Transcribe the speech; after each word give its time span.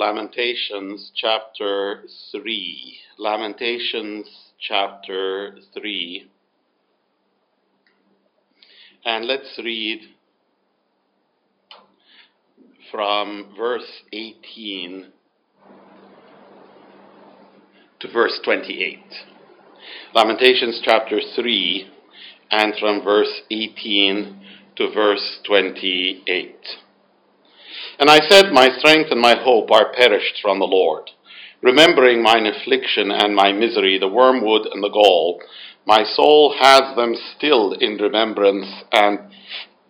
Lamentations 0.00 1.12
chapter 1.14 2.04
3. 2.32 2.96
Lamentations 3.18 4.26
chapter 4.58 5.58
3. 5.74 6.26
And 9.04 9.26
let's 9.26 9.60
read 9.62 10.00
from 12.90 13.52
verse 13.54 14.02
18 14.10 15.08
to 18.00 18.10
verse 18.10 18.40
28. 18.42 19.00
Lamentations 20.14 20.80
chapter 20.82 21.20
3 21.36 21.90
and 22.50 22.72
from 22.80 23.04
verse 23.04 23.42
18 23.50 24.40
to 24.76 24.90
verse 24.94 25.40
28. 25.46 26.56
And 28.00 28.08
I 28.08 28.20
said, 28.30 28.50
My 28.50 28.70
strength 28.78 29.10
and 29.10 29.20
my 29.20 29.36
hope 29.38 29.70
are 29.70 29.92
perished 29.92 30.40
from 30.40 30.58
the 30.58 30.64
Lord. 30.64 31.10
Remembering 31.62 32.22
mine 32.22 32.46
affliction 32.46 33.10
and 33.10 33.36
my 33.36 33.52
misery, 33.52 33.98
the 33.98 34.08
wormwood 34.08 34.66
and 34.72 34.82
the 34.82 34.88
gall, 34.88 35.42
my 35.86 36.04
soul 36.04 36.54
has 36.58 36.96
them 36.96 37.14
still 37.36 37.72
in 37.72 37.98
remembrance 37.98 38.66
and 38.90 39.18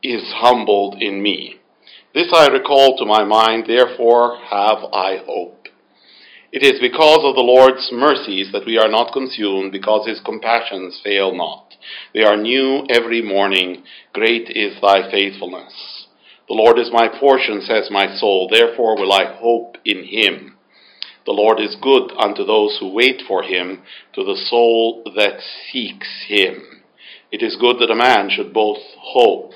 is 0.02 0.24
humbled 0.34 1.00
in 1.00 1.22
me. 1.22 1.60
This 2.12 2.32
I 2.34 2.48
recall 2.48 2.98
to 2.98 3.06
my 3.06 3.22
mind, 3.22 3.66
therefore 3.68 4.38
have 4.38 4.78
I 4.92 5.18
hope. 5.24 5.68
It 6.50 6.64
is 6.64 6.80
because 6.80 7.20
of 7.22 7.36
the 7.36 7.42
Lord's 7.42 7.90
mercies 7.92 8.50
that 8.50 8.66
we 8.66 8.76
are 8.76 8.90
not 8.90 9.12
consumed, 9.12 9.70
because 9.70 10.08
his 10.08 10.18
compassions 10.24 11.00
fail 11.04 11.32
not. 11.32 11.76
They 12.12 12.24
are 12.24 12.36
new 12.36 12.84
every 12.90 13.22
morning. 13.22 13.84
Great 14.12 14.50
is 14.50 14.74
thy 14.82 15.08
faithfulness. 15.12 15.99
The 16.50 16.56
Lord 16.56 16.80
is 16.80 16.90
my 16.92 17.06
portion, 17.06 17.60
says 17.60 17.92
my 17.92 18.12
soul. 18.16 18.48
Therefore 18.50 18.96
will 18.98 19.12
I 19.12 19.36
hope 19.36 19.76
in 19.84 20.02
him. 20.02 20.56
The 21.24 21.30
Lord 21.30 21.60
is 21.60 21.76
good 21.80 22.10
unto 22.18 22.44
those 22.44 22.76
who 22.80 22.92
wait 22.92 23.22
for 23.28 23.44
him, 23.44 23.82
to 24.14 24.24
the 24.24 24.34
soul 24.34 25.04
that 25.14 25.38
seeks 25.70 26.08
him. 26.26 26.82
It 27.30 27.40
is 27.40 27.54
good 27.54 27.76
that 27.78 27.92
a 27.92 27.94
man 27.94 28.30
should 28.30 28.52
both 28.52 28.78
hope 28.98 29.52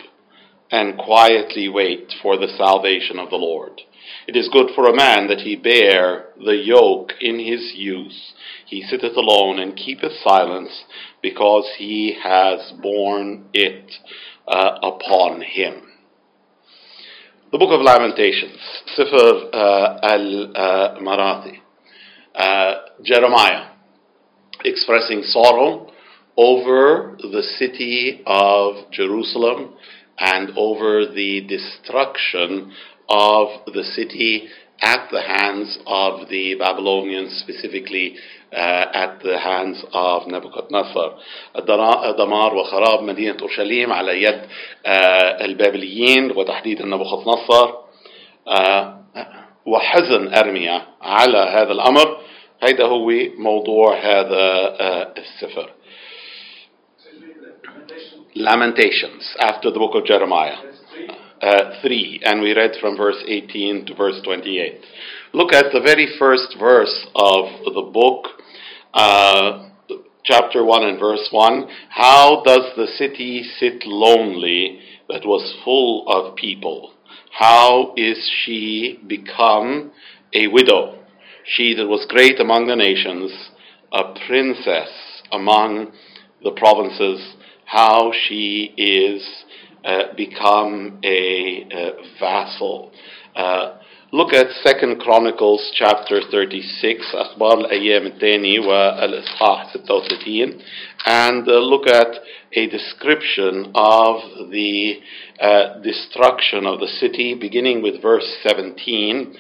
and 0.70 0.96
quietly 0.96 1.68
wait 1.68 2.12
for 2.22 2.36
the 2.36 2.54
salvation 2.56 3.18
of 3.18 3.28
the 3.28 3.42
Lord. 3.42 3.80
It 4.28 4.36
is 4.36 4.48
good 4.48 4.70
for 4.76 4.86
a 4.86 4.94
man 4.94 5.26
that 5.26 5.40
he 5.40 5.56
bear 5.56 6.26
the 6.36 6.62
yoke 6.64 7.14
in 7.20 7.40
his 7.40 7.72
youth. 7.74 8.14
He 8.66 8.82
sitteth 8.82 9.16
alone 9.16 9.58
and 9.58 9.74
keepeth 9.74 10.12
silence, 10.22 10.84
because 11.20 11.68
he 11.76 12.16
has 12.22 12.72
borne 12.80 13.46
it 13.52 13.94
uh, 14.46 14.78
upon 14.80 15.40
him. 15.40 15.88
The 17.54 17.58
Book 17.58 17.70
of 17.70 17.82
Lamentations, 17.82 18.58
Sifr 18.98 19.48
uh, 19.54 19.98
al-Marathi, 20.02 21.58
uh, 22.34 22.74
Jeremiah, 23.04 23.68
expressing 24.64 25.22
sorrow 25.22 25.92
over 26.36 27.16
the 27.22 27.44
city 27.56 28.24
of 28.26 28.90
Jerusalem 28.90 29.74
and 30.18 30.50
over 30.56 31.06
the 31.06 31.42
destruction 31.42 32.72
of 33.08 33.72
the 33.72 33.84
city 33.84 34.48
at 34.84 35.08
the 35.10 35.22
hands 35.22 35.78
of 35.86 36.28
the 36.28 36.54
Babylonians, 36.58 37.32
specifically 37.40 38.16
uh, 38.52 38.84
at 38.92 39.22
the 39.22 39.38
hands 39.38 39.82
of 39.92 40.26
Nebuchadnezzar. 40.26 41.10
دمار 42.18 42.54
وخراب 42.54 43.02
مدينة 43.02 43.36
أورشليم 43.42 43.92
على 43.92 44.22
يد 44.22 44.40
البابليين 45.44 46.30
وتحديدا 46.30 46.86
نبوخذ 46.86 47.42
وحزن 49.66 50.34
أرميا 50.34 50.86
على 51.02 51.38
هذا 51.38 51.72
الأمر 51.72 52.18
هيدا 52.62 52.84
هو 52.84 53.12
موضوع 53.38 53.96
هذا 53.96 54.44
السفر. 55.18 55.70
Lamentations 58.36 59.36
after 59.38 59.70
the 59.70 59.78
book 59.78 59.94
of 59.94 60.04
Jeremiah. 60.04 60.73
Uh, 61.42 61.80
3, 61.82 62.20
and 62.24 62.40
we 62.40 62.54
read 62.54 62.70
from 62.80 62.96
verse 62.96 63.22
18 63.26 63.86
to 63.86 63.94
verse 63.94 64.18
28. 64.24 64.80
Look 65.34 65.52
at 65.52 65.66
the 65.72 65.80
very 65.80 66.06
first 66.18 66.56
verse 66.58 67.06
of 67.14 67.74
the 67.74 67.90
book, 67.92 68.28
uh, 68.94 69.68
chapter 70.24 70.64
1 70.64 70.84
and 70.84 70.98
verse 70.98 71.28
1. 71.30 71.68
How 71.90 72.42
does 72.46 72.72
the 72.76 72.86
city 72.86 73.44
sit 73.58 73.84
lonely 73.84 74.80
that 75.08 75.26
was 75.26 75.54
full 75.64 76.08
of 76.08 76.36
people? 76.36 76.94
How 77.30 77.92
is 77.96 78.30
she 78.44 79.00
become 79.06 79.92
a 80.32 80.46
widow? 80.46 80.98
She 81.44 81.74
that 81.74 81.88
was 81.88 82.06
great 82.08 82.40
among 82.40 82.68
the 82.68 82.76
nations, 82.76 83.50
a 83.92 84.14
princess 84.26 84.88
among 85.30 85.92
the 86.42 86.52
provinces, 86.52 87.34
how 87.66 88.12
she 88.28 88.72
is 88.76 89.43
uh, 89.85 90.13
become 90.17 90.99
a 91.05 91.65
uh, 91.73 91.91
vassal. 92.19 92.91
Uh, 93.33 93.77
look 94.11 94.33
at 94.33 94.47
Second 94.61 94.99
Chronicles 94.99 95.71
chapter 95.73 96.19
36 96.29 97.05
أخبار 97.13 97.59
الأيام 97.59 98.05
الثاني 98.05 98.59
والإصحاح 98.59 99.77
36 99.77 100.61
and 101.05 101.47
look 101.47 101.87
at 101.87 102.07
a 102.53 102.67
description 102.67 103.71
of 103.73 104.49
the 104.51 104.99
destruction 105.81 106.65
of 106.65 106.81
the 106.81 106.87
city 106.99 107.33
beginning 107.33 107.81
with 107.81 108.01
verse 108.01 108.27
17 108.43 109.33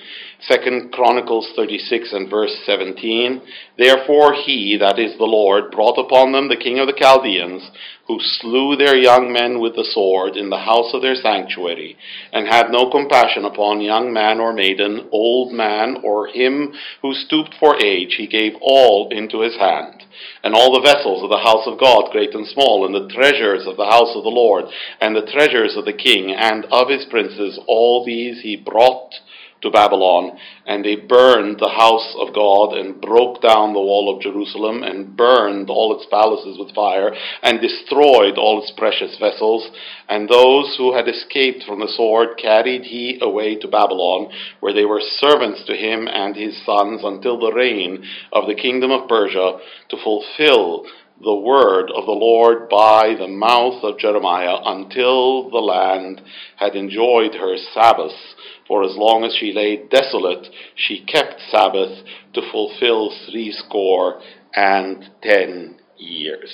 Second 0.48 0.92
Chronicles 0.92 1.48
36 1.56 2.12
and 2.12 2.28
verse 2.28 2.54
17. 2.66 3.40
Therefore 3.78 4.34
he, 4.34 4.76
that 4.78 4.98
is 4.98 5.16
the 5.16 5.24
Lord, 5.24 5.70
brought 5.70 5.98
upon 5.98 6.32
them 6.32 6.48
the 6.48 6.56
king 6.56 6.78
of 6.78 6.86
the 6.86 6.92
Chaldeans, 6.92 7.70
who 8.06 8.18
slew 8.20 8.76
their 8.76 8.94
young 8.94 9.32
men 9.32 9.58
with 9.58 9.74
the 9.74 9.88
sword 9.90 10.36
in 10.36 10.50
the 10.50 10.58
house 10.58 10.92
of 10.92 11.00
their 11.00 11.14
sanctuary, 11.14 11.96
and 12.30 12.46
had 12.46 12.70
no 12.70 12.90
compassion 12.90 13.46
upon 13.46 13.80
young 13.80 14.12
man 14.12 14.38
or 14.38 14.52
maiden, 14.52 15.08
old 15.10 15.50
man, 15.50 15.96
or 16.04 16.26
him 16.26 16.74
who 17.00 17.14
stooped 17.14 17.54
for 17.58 17.82
age. 17.82 18.16
He 18.18 18.26
gave 18.26 18.52
all 18.60 19.08
into 19.10 19.40
his 19.40 19.56
hand. 19.56 20.02
And 20.42 20.54
all 20.54 20.74
the 20.74 20.84
vessels 20.84 21.22
of 21.22 21.30
the 21.30 21.38
house 21.38 21.66
of 21.66 21.80
God, 21.80 22.12
great 22.12 22.34
and 22.34 22.46
small, 22.46 22.84
and 22.84 22.94
the 22.94 23.12
treasures 23.14 23.66
of 23.66 23.78
the 23.78 23.86
house 23.86 24.14
of 24.14 24.22
the 24.22 24.28
Lord, 24.28 24.66
and 25.00 25.16
the 25.16 25.26
treasures 25.32 25.74
of 25.74 25.86
the 25.86 25.96
king, 25.96 26.30
and 26.30 26.66
of 26.66 26.90
his 26.90 27.06
princes, 27.06 27.58
all 27.66 28.04
these 28.04 28.42
he 28.42 28.56
brought 28.56 29.14
to 29.64 29.70
Babylon, 29.70 30.38
and 30.66 30.84
they 30.84 30.94
burned 30.94 31.58
the 31.58 31.74
house 31.76 32.14
of 32.20 32.32
God, 32.32 32.76
and 32.78 33.00
broke 33.00 33.42
down 33.42 33.72
the 33.72 33.80
wall 33.80 34.14
of 34.14 34.22
Jerusalem, 34.22 34.84
and 34.84 35.16
burned 35.16 35.68
all 35.68 35.96
its 35.96 36.06
palaces 36.10 36.56
with 36.58 36.74
fire, 36.74 37.12
and 37.42 37.60
destroyed 37.60 38.38
all 38.38 38.62
its 38.62 38.70
precious 38.76 39.16
vessels. 39.18 39.68
And 40.08 40.28
those 40.28 40.76
who 40.78 40.94
had 40.94 41.08
escaped 41.08 41.64
from 41.64 41.80
the 41.80 41.88
sword 41.88 42.38
carried 42.40 42.84
he 42.84 43.18
away 43.20 43.56
to 43.56 43.68
Babylon, 43.68 44.30
where 44.60 44.72
they 44.72 44.84
were 44.84 45.00
servants 45.00 45.64
to 45.66 45.74
him 45.74 46.06
and 46.06 46.36
his 46.36 46.54
sons 46.64 47.00
until 47.02 47.40
the 47.40 47.52
reign 47.52 48.04
of 48.32 48.46
the 48.46 48.54
kingdom 48.54 48.90
of 48.90 49.08
Persia, 49.08 49.58
to 49.88 49.96
fulfill 50.04 50.86
the 51.22 51.34
word 51.34 51.90
of 51.94 52.06
the 52.06 52.12
Lord 52.12 52.68
by 52.68 53.14
the 53.18 53.28
mouth 53.28 53.84
of 53.84 53.98
Jeremiah 53.98 54.58
until 54.64 55.48
the 55.48 55.58
land 55.58 56.20
had 56.56 56.74
enjoyed 56.74 57.34
her 57.34 57.56
Sabbaths. 57.72 58.34
For 58.67 58.83
as 58.83 58.95
long 58.95 59.23
as 59.23 59.35
she 59.39 59.53
lay 59.53 59.87
desolate, 59.89 60.47
she 60.75 61.05
kept 61.05 61.41
Sabbath 61.51 62.05
to 62.33 62.41
fulfill 62.51 63.11
threescore 63.29 64.21
and 64.55 65.09
ten 65.21 65.79
years. 65.97 66.51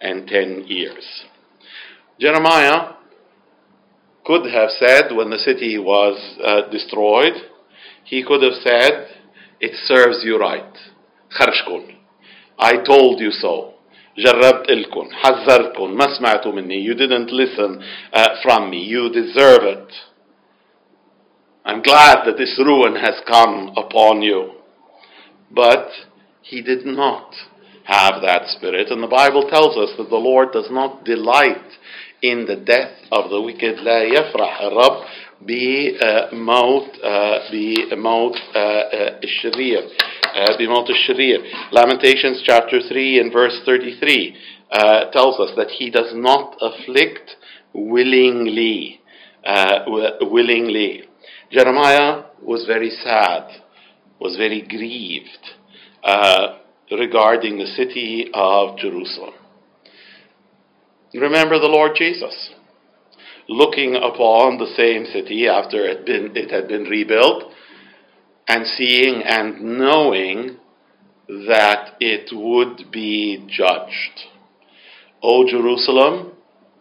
And 0.00 0.26
ten 0.26 0.64
years. 0.66 1.24
Jeremiah 2.20 2.94
could 4.24 4.50
have 4.50 4.70
said 4.70 5.14
when 5.14 5.30
the 5.30 5.38
city 5.38 5.78
was 5.78 6.18
uh, 6.44 6.70
destroyed, 6.70 7.34
he 8.04 8.22
could 8.22 8.42
have 8.42 8.60
said, 8.62 9.08
It 9.60 9.74
serves 9.86 10.22
you 10.24 10.38
right. 10.38 10.74
خرجكم. 11.30 11.96
I 12.58 12.76
told 12.84 13.20
you 13.20 13.30
so. 13.30 13.72
جربت 14.18 14.70
لكم 14.70 15.08
حذرتكم 15.12 15.96
ما 15.96 16.06
سمعتوا 16.18 16.52
مني 16.52 16.84
you 16.84 16.94
didn't 16.94 17.30
listen 17.30 17.82
uh, 18.12 18.28
from 18.42 18.70
me 18.70 18.82
you 18.82 19.10
deserve 19.10 19.62
it 19.62 19.92
I'm 21.64 21.82
glad 21.82 22.24
that 22.26 22.36
this 22.38 22.58
ruin 22.58 22.94
has 22.96 23.20
come 23.26 23.72
upon 23.76 24.22
you 24.22 24.52
but 25.50 25.88
he 26.42 26.62
did 26.62 26.86
not 26.86 27.32
have 27.84 28.20
that 28.22 28.48
spirit 28.48 28.88
and 28.90 29.02
the 29.02 29.08
Bible 29.08 29.48
tells 29.48 29.76
us 29.76 29.96
that 29.96 30.08
the 30.08 30.16
Lord 30.16 30.52
does 30.52 30.68
not 30.70 31.04
delight 31.04 31.70
in 32.22 32.46
the 32.46 32.56
death 32.56 32.92
of 33.12 33.30
the 33.30 33.40
wicked 33.40 33.78
لا 33.78 34.02
يفرح 34.02 34.60
الرب 34.62 35.04
بموت 35.42 36.90
بموت 37.90 38.36
الشرير 39.24 39.82
بموت 40.58 40.90
الشرير 40.90 41.42
Lamentations 41.72 42.42
chapter 42.44 42.80
3 42.80 43.20
and 43.20 43.32
verse 43.32 43.60
33 43.66 44.36
uh, 44.72 45.10
tells 45.10 45.38
us 45.38 45.50
that 45.56 45.70
he 45.70 45.90
does 45.90 46.12
not 46.14 46.56
afflict 46.60 47.36
willingly 47.72 49.00
uh, 49.44 49.84
willingly 50.22 51.04
Jeremiah 51.51 52.23
was 52.41 52.65
very 52.65 52.89
sad 52.89 53.61
was 54.21 54.37
very 54.37 54.61
grieved 54.61 55.49
uh, 56.03 56.59
regarding 56.91 57.57
the 57.57 57.65
city 57.65 58.29
of 58.33 58.77
Jerusalem. 58.77 59.33
Remember 61.13 61.59
the 61.59 61.67
Lord 61.67 61.93
Jesus 61.95 62.51
looking 63.49 63.95
upon 63.95 64.59
the 64.59 64.71
same 64.77 65.05
city 65.11 65.47
after 65.47 65.85
it, 65.85 66.05
been, 66.05 66.31
it 66.35 66.51
had 66.51 66.67
been 66.67 66.83
rebuilt 66.83 67.51
and 68.47 68.65
seeing 68.67 69.23
and 69.23 69.79
knowing 69.79 70.57
that 71.27 71.95
it 71.99 72.29
would 72.31 72.91
be 72.91 73.43
judged. 73.49 74.29
O 75.23 75.47
Jerusalem, 75.49 76.33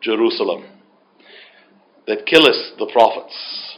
Jerusalem, 0.02 0.64
that 2.06 2.26
killest 2.26 2.78
the 2.78 2.88
prophets 2.92 3.69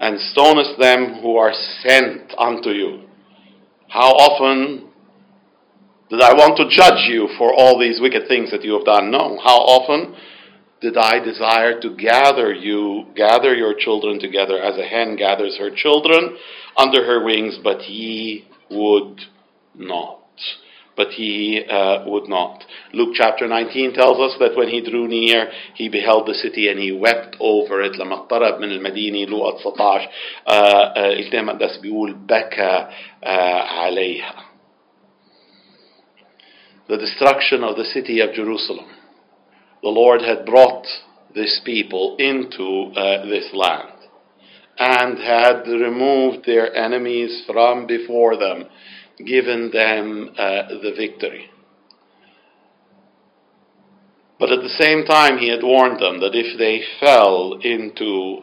and 0.00 0.18
stonest 0.18 0.78
them 0.78 1.20
who 1.22 1.36
are 1.36 1.52
sent 1.82 2.32
unto 2.38 2.70
you. 2.70 3.08
How 3.88 4.10
often 4.10 4.88
did 6.10 6.20
I 6.20 6.34
want 6.34 6.56
to 6.58 6.68
judge 6.68 7.08
you 7.08 7.28
for 7.38 7.52
all 7.52 7.78
these 7.78 8.00
wicked 8.00 8.28
things 8.28 8.50
that 8.50 8.62
you 8.62 8.74
have 8.74 8.84
done? 8.84 9.10
No. 9.10 9.38
How 9.42 9.56
often 9.56 10.14
did 10.80 10.96
I 10.96 11.18
desire 11.24 11.80
to 11.80 11.96
gather 11.96 12.52
you, 12.52 13.06
gather 13.16 13.54
your 13.54 13.74
children 13.78 14.20
together 14.20 14.60
as 14.60 14.78
a 14.78 14.84
hen 14.84 15.16
gathers 15.16 15.56
her 15.58 15.70
children 15.74 16.36
under 16.76 17.04
her 17.04 17.24
wings, 17.24 17.58
but 17.62 17.88
ye 17.88 18.46
would 18.70 19.20
not 19.74 20.20
But 20.95 21.11
he 21.11 21.63
uh, 21.69 22.03
would 22.05 22.27
not. 22.27 22.65
Luke 22.93 23.15
chapter 23.15 23.47
19 23.47 23.93
tells 23.93 24.19
us 24.19 24.37
that 24.39 24.57
when 24.57 24.67
he 24.67 24.81
drew 24.81 25.07
near, 25.07 25.49
he 25.73 25.87
beheld 25.87 26.27
the 26.27 26.33
city 26.33 26.69
and 26.69 26.79
he 26.79 26.91
wept 26.91 27.37
over 27.39 27.81
it. 27.81 27.93
لما 27.93 28.13
اقترب 28.15 28.59
من 28.59 28.71
المدينة 28.71 29.29
لوقا 29.29 29.57
19 29.59 30.09
الكتاب 30.97 31.39
المقدس 31.39 31.77
بيقول 31.77 32.13
بكى 32.13 32.87
عليها. 33.23 34.35
The 36.87 36.97
destruction 36.97 37.63
of 37.63 37.77
the 37.77 37.85
city 37.85 38.19
of 38.19 38.33
Jerusalem 38.33 38.85
the 39.81 39.89
Lord 39.89 40.21
had 40.21 40.45
brought 40.45 40.85
this 41.33 41.59
people 41.65 42.15
into 42.19 42.91
uh, 42.95 43.25
this 43.25 43.49
land 43.53 43.89
and 44.77 45.17
had 45.17 45.67
removed 45.67 46.45
their 46.45 46.73
enemies 46.75 47.43
from 47.47 47.87
before 47.87 48.37
them, 48.37 48.65
given 49.24 49.70
them 49.72 50.30
uh, 50.36 50.68
the 50.68 50.92
victory. 50.96 51.50
But 54.38 54.52
at 54.52 54.62
the 54.62 54.68
same 54.68 55.04
time, 55.04 55.38
he 55.38 55.48
had 55.48 55.62
warned 55.62 56.00
them 56.00 56.20
that 56.20 56.34
if 56.34 56.58
they 56.58 56.82
fell 57.00 57.58
into 57.62 58.42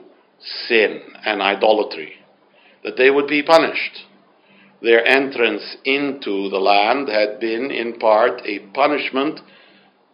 sin 0.67 1.01
and 1.23 1.41
idolatry, 1.41 2.13
that 2.83 2.97
they 2.97 3.11
would 3.11 3.27
be 3.27 3.43
punished. 3.43 4.05
Their 4.81 5.05
entrance 5.05 5.77
into 5.85 6.49
the 6.49 6.57
land 6.57 7.07
had 7.09 7.39
been, 7.39 7.71
in 7.71 7.99
part, 7.99 8.41
a 8.45 8.59
punishment 8.73 9.39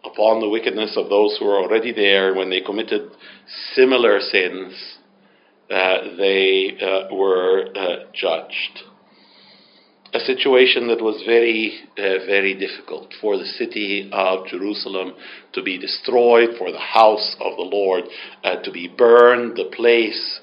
upon 0.03 0.39
the 0.39 0.49
wickedness 0.49 0.95
of 0.95 1.09
those 1.09 1.37
who 1.37 1.45
were 1.45 1.57
already 1.57 1.91
there 1.91 2.35
when 2.35 2.49
they 2.49 2.61
committed 2.61 3.09
similar 3.73 4.19
sins, 4.19 4.97
uh, 5.71 6.15
they 6.17 6.77
uh, 6.81 7.13
were 7.13 7.67
uh, 7.75 8.05
judged. 8.13 8.88
A 10.11 10.19
situation 10.19 10.87
that 10.87 11.01
was 11.01 11.21
very, 11.25 11.79
uh, 11.97 12.25
very 12.25 12.55
difficult 12.55 13.13
for 13.21 13.37
the 13.37 13.45
city 13.45 14.09
of 14.11 14.47
Jerusalem 14.47 15.13
to 15.53 15.61
be 15.61 15.77
destroyed, 15.77 16.57
for 16.57 16.71
the 16.71 16.79
house 16.79 17.35
of 17.39 17.55
the 17.55 17.63
Lord 17.63 18.05
uh, 18.43 18.55
to 18.63 18.71
be 18.71 18.87
burned, 18.87 19.55
the 19.55 19.69
place 19.75 20.39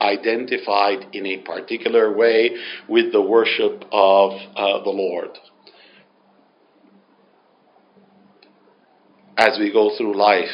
identified 0.00 1.06
in 1.12 1.26
a 1.26 1.38
particular 1.38 2.12
way 2.12 2.56
with 2.88 3.12
the 3.12 3.22
worship 3.22 3.84
of 3.92 4.32
uh, 4.56 4.82
the 4.82 4.90
Lord. 4.90 5.30
as 9.38 9.56
we 9.58 9.72
go 9.72 9.96
through 9.96 10.16
life, 10.16 10.50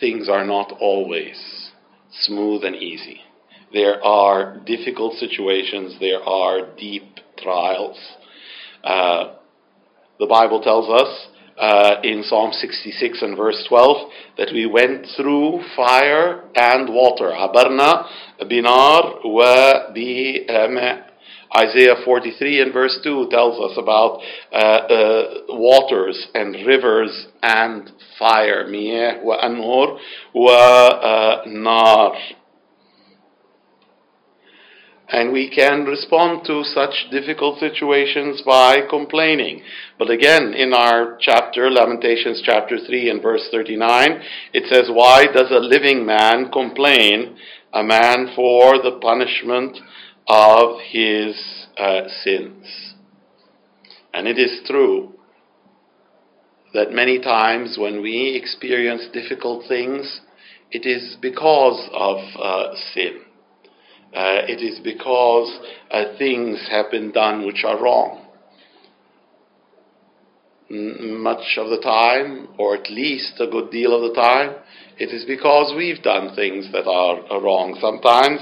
things 0.00 0.28
are 0.28 0.46
not 0.46 0.72
always 0.80 1.70
smooth 2.10 2.64
and 2.64 2.74
easy. 2.74 3.20
There 3.72 4.02
are 4.02 4.58
difficult 4.64 5.14
situations, 5.18 5.96
there 6.00 6.22
are 6.22 6.74
deep 6.76 7.20
trials. 7.42 7.98
Uh, 8.84 9.34
the 10.18 10.26
Bible 10.26 10.60
tells 10.60 10.88
us 10.88 11.28
uh, 11.58 12.00
in 12.02 12.22
Psalm 12.22 12.52
66 12.52 13.22
and 13.22 13.36
verse 13.36 13.64
12 13.68 14.10
that 14.38 14.48
we 14.52 14.66
went 14.66 15.06
through 15.16 15.60
fire 15.76 16.44
and 16.54 16.88
water. 16.92 17.30
Abarna 17.30 18.06
binar 18.48 19.20
wa 19.24 19.92
bi 19.94 21.06
Isaiah 21.56 21.96
43 22.04 22.60
and 22.62 22.72
verse 22.72 22.98
2 23.02 23.28
tells 23.30 23.58
us 23.70 23.76
about 23.76 24.20
uh, 24.52 24.56
uh, 24.56 25.24
waters 25.48 26.28
and 26.32 26.54
rivers 26.64 27.26
and 27.42 27.90
fire. 28.18 28.66
Miyah 28.68 29.22
wa 29.24 29.36
anhor 29.42 29.98
wa 30.32 30.52
uh, 30.52 31.42
nar. 31.46 32.12
And 35.12 35.32
we 35.32 35.50
can 35.50 35.84
respond 35.84 36.44
to 36.46 36.62
such 36.62 37.10
difficult 37.10 37.58
situations 37.58 38.42
by 38.46 38.82
complaining. 38.88 39.62
But 39.98 40.08
again, 40.08 40.54
in 40.54 40.72
our 40.72 41.18
chapter, 41.20 41.68
Lamentations 41.68 42.42
chapter 42.44 42.78
3 42.78 43.10
and 43.10 43.22
verse 43.22 43.48
39, 43.50 44.22
it 44.52 44.72
says, 44.72 44.88
Why 44.92 45.26
does 45.26 45.50
a 45.50 45.58
living 45.58 46.06
man 46.06 46.52
complain, 46.52 47.36
a 47.72 47.82
man 47.82 48.32
for 48.36 48.80
the 48.82 48.98
punishment 49.02 49.78
of 50.30 50.78
his 50.88 51.66
uh, 51.76 52.02
sins. 52.22 52.94
And 54.14 54.28
it 54.28 54.38
is 54.38 54.60
true 54.66 55.14
that 56.72 56.92
many 56.92 57.18
times 57.18 57.76
when 57.78 58.00
we 58.00 58.36
experience 58.36 59.08
difficult 59.12 59.66
things, 59.66 60.20
it 60.70 60.86
is 60.86 61.16
because 61.20 61.88
of 61.92 62.18
uh, 62.40 62.74
sin. 62.94 63.22
Uh, 64.13 64.47
it 64.47 64.61
is 64.61 64.79
because 64.79 65.59
uh, 65.91 66.17
things 66.17 66.67
have 66.71 66.89
been 66.89 67.11
done 67.11 67.45
which 67.45 67.63
are 67.65 67.81
wrong. 67.81 68.25
much 70.69 71.57
of 71.57 71.69
the 71.69 71.79
time, 71.81 72.47
or 72.57 72.75
at 72.75 72.89
least 72.89 73.33
a 73.39 73.47
good 73.47 73.69
deal 73.69 73.93
of 73.95 74.01
the 74.01 74.19
time, 74.19 74.55
it 74.97 75.09
is 75.13 75.25
because 75.25 75.73
we've 75.75 76.01
done 76.01 76.33
things 76.35 76.71
that 76.71 76.87
are, 76.87 77.19
are 77.29 77.41
wrong. 77.41 77.77
Sometimes 77.81 78.39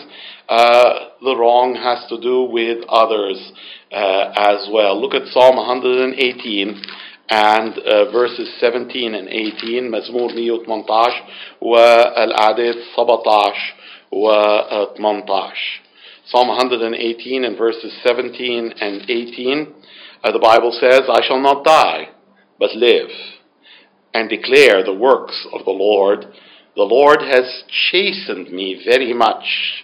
uh, 0.47 1.09
the 1.21 1.35
wrong 1.35 1.75
has 1.75 2.07
to 2.09 2.21
do 2.21 2.43
with 2.43 2.85
others 2.87 3.51
uh, 3.91 4.31
as 4.37 4.69
well. 4.71 4.99
Look 4.99 5.13
at 5.13 5.27
Psalm 5.33 5.57
118 5.57 6.81
and 7.29 7.77
uh, 7.79 8.11
verses 8.11 8.51
17 8.59 9.15
and 9.15 9.27
18 9.27 9.89
مزمور 9.89 10.29
118 10.67 11.23
والأعداد 11.61 12.75
17 12.95 13.76
و 14.11 14.27
18 14.29 15.23
Psalm 16.25 16.47
118 16.47 17.43
and 17.43 17.57
verses 17.57 17.91
17 18.03 18.73
and 18.79 19.01
18 19.09 19.73
uh, 20.23 20.31
the 20.31 20.39
Bible 20.39 20.71
says 20.71 21.01
I 21.09 21.21
shall 21.27 21.41
not 21.41 21.63
die 21.65 22.09
but 22.59 22.75
live 22.75 23.09
and 24.13 24.29
declare 24.29 24.83
the 24.83 24.93
works 24.93 25.45
of 25.51 25.65
the 25.65 25.71
Lord 25.71 26.27
the 26.75 26.83
Lord 26.83 27.21
has 27.21 27.63
chastened 27.89 28.51
me 28.51 28.81
very 28.85 29.13
much 29.13 29.83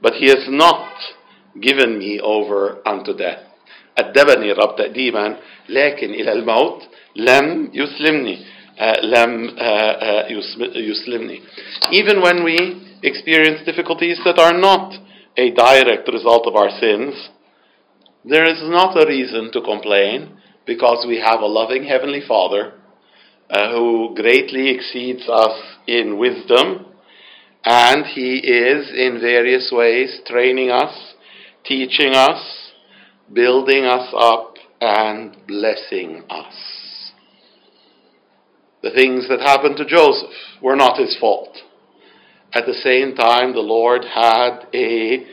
but 0.00 0.14
he 0.14 0.28
has 0.28 0.46
not 0.48 0.92
given 1.60 1.98
me 1.98 2.20
over 2.20 2.86
unto 2.86 3.16
death 3.16 3.42
أدبني 3.98 4.52
الرب 4.52 4.76
تأديبا 4.76 5.36
لكن 5.68 6.10
إلى 6.14 6.32
الموت 6.32 6.82
لم 7.16 7.70
يسلمني 7.74 8.38
uh, 8.78 9.04
لم 9.04 9.48
uh, 9.48 9.60
uh, 9.60 10.76
يسلمني 10.76 11.40
even 11.92 12.20
when 12.20 12.44
we 12.44 12.82
experience 13.03 13.65
difficulties 13.65 14.19
that 14.25 14.39
are 14.39 14.57
not 14.57 14.93
a 15.37 15.51
direct 15.51 16.07
result 16.07 16.45
of 16.47 16.55
our 16.55 16.69
sins 16.79 17.29
there 18.23 18.45
is 18.45 18.61
not 18.61 18.95
a 18.95 19.07
reason 19.07 19.51
to 19.51 19.61
complain 19.61 20.37
because 20.67 21.05
we 21.07 21.19
have 21.19 21.41
a 21.41 21.45
loving 21.45 21.85
heavenly 21.85 22.21
father 22.27 22.73
uh, 23.49 23.71
who 23.71 24.13
greatly 24.15 24.69
exceeds 24.69 25.27
us 25.27 25.59
in 25.87 26.19
wisdom 26.19 26.85
and 27.65 28.05
he 28.05 28.37
is 28.37 28.89
in 28.91 29.19
various 29.19 29.71
ways 29.71 30.21
training 30.27 30.69
us, 30.69 31.13
teaching 31.65 32.13
us, 32.13 32.71
building 33.33 33.85
us 33.85 34.13
up, 34.15 34.55
and 34.79 35.35
blessing 35.47 36.23
us. 36.29 37.11
The 38.81 38.91
things 38.91 39.27
that 39.29 39.41
happened 39.41 39.77
to 39.77 39.85
Joseph 39.85 40.29
were 40.61 40.75
not 40.75 40.97
his 40.97 41.15
fault. 41.19 41.55
At 42.53 42.65
the 42.65 42.73
same 42.73 43.15
time, 43.15 43.53
the 43.53 43.59
Lord 43.59 44.03
had 44.03 44.67
a 44.73 45.25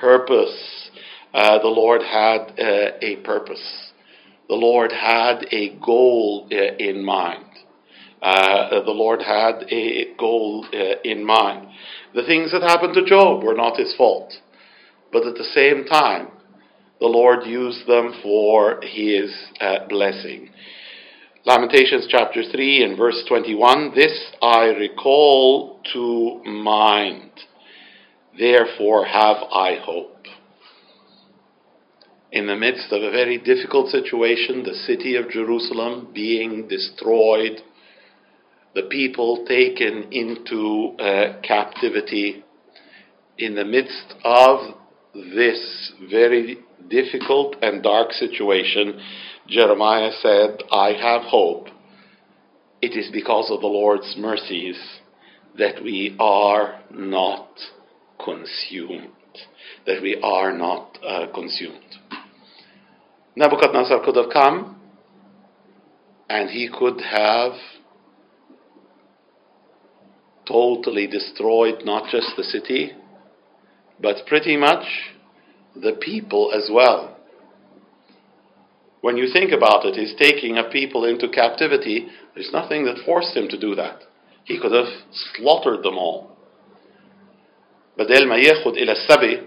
purpose. 0.00 0.90
Uh, 1.34 1.58
the 1.58 1.68
Lord 1.68 2.02
had 2.02 2.52
uh, 2.58 2.96
a 3.02 3.16
purpose. 3.16 3.90
The 4.48 4.54
Lord 4.54 4.90
had 4.90 5.44
a 5.50 5.76
goal 5.84 6.48
uh, 6.50 6.76
in 6.78 7.04
mind. 7.04 7.44
Uh, 8.22 8.82
the 8.82 8.92
Lord 8.92 9.20
had 9.20 9.64
a 9.70 10.14
goal 10.18 10.66
uh, 10.72 11.00
in 11.04 11.22
mind. 11.22 11.68
The 12.14 12.24
things 12.24 12.52
that 12.52 12.62
happened 12.62 12.94
to 12.94 13.04
Job 13.04 13.42
were 13.42 13.54
not 13.54 13.78
his 13.78 13.94
fault. 13.96 14.32
But 15.12 15.26
at 15.26 15.34
the 15.34 15.44
same 15.44 15.84
time, 15.84 16.28
the 16.98 17.06
Lord 17.06 17.44
used 17.44 17.86
them 17.86 18.14
for 18.22 18.80
his 18.82 19.30
uh, 19.60 19.86
blessing. 19.88 20.48
Lamentations 21.46 22.06
chapter 22.08 22.42
3 22.42 22.84
and 22.84 22.96
verse 22.96 23.22
21 23.28 23.92
This 23.94 24.18
I 24.40 24.68
recall 24.68 25.78
to 25.92 26.42
mind, 26.50 27.32
therefore 28.38 29.04
have 29.04 29.36
I 29.52 29.76
hope. 29.84 30.24
In 32.32 32.46
the 32.46 32.56
midst 32.56 32.90
of 32.92 33.02
a 33.02 33.10
very 33.10 33.36
difficult 33.36 33.90
situation, 33.90 34.62
the 34.62 34.72
city 34.86 35.16
of 35.16 35.28
Jerusalem 35.28 36.08
being 36.14 36.66
destroyed, 36.66 37.60
the 38.74 38.84
people 38.84 39.44
taken 39.46 40.10
into 40.12 40.96
uh, 40.98 41.42
captivity, 41.42 42.42
in 43.36 43.54
the 43.54 43.66
midst 43.66 44.14
of 44.24 44.60
this 45.12 45.92
very 46.10 46.56
difficult 46.88 47.56
and 47.60 47.82
dark 47.82 48.12
situation, 48.12 48.98
Jeremiah 49.48 50.10
said, 50.20 50.62
I 50.70 50.92
have 50.92 51.22
hope. 51.22 51.68
It 52.80 52.96
is 52.96 53.10
because 53.12 53.50
of 53.50 53.60
the 53.60 53.66
Lord's 53.66 54.14
mercies 54.16 54.76
that 55.58 55.82
we 55.82 56.16
are 56.18 56.80
not 56.90 57.48
consumed. 58.22 59.10
That 59.86 60.02
we 60.02 60.18
are 60.22 60.52
not 60.52 60.98
uh, 61.06 61.26
consumed. 61.34 61.80
Nebuchadnezzar 63.36 64.04
could 64.04 64.16
have 64.16 64.32
come 64.32 64.80
and 66.28 66.50
he 66.50 66.68
could 66.68 67.00
have 67.00 67.52
totally 70.46 71.06
destroyed 71.06 71.84
not 71.84 72.10
just 72.10 72.32
the 72.36 72.44
city, 72.44 72.92
but 74.00 74.26
pretty 74.26 74.56
much 74.56 74.84
the 75.74 75.92
people 76.00 76.52
as 76.54 76.70
well. 76.72 77.16
When 79.04 79.18
you 79.18 79.28
think 79.30 79.52
about 79.52 79.84
it, 79.84 79.96
he's 79.96 80.14
taking 80.16 80.56
a 80.56 80.70
people 80.70 81.04
into 81.04 81.28
captivity. 81.28 82.06
There's 82.34 82.52
nothing 82.54 82.86
that 82.86 83.04
forced 83.04 83.36
him 83.36 83.48
to 83.48 83.58
do 83.60 83.74
that. 83.74 83.98
He 84.44 84.58
could 84.58 84.72
have 84.72 84.90
slaughtered 85.36 85.82
them 85.82 85.98
all. 85.98 86.30
بدل 87.98 88.26
ما 88.28 88.36
ياخد 88.36 88.76
إلى 88.76 88.92
السبي 88.92 89.42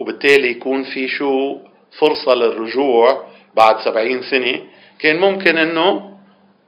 وبالتالي 0.00 0.50
يكون 0.50 0.84
في 0.84 1.08
شو 1.08 1.58
فرصة 2.00 2.34
للرجوع 2.34 3.26
بعد 3.56 3.84
سبعين 3.84 4.22
سنة 4.22 4.66
كان 4.98 5.20
ممكن 5.20 5.58
انه 5.58 6.18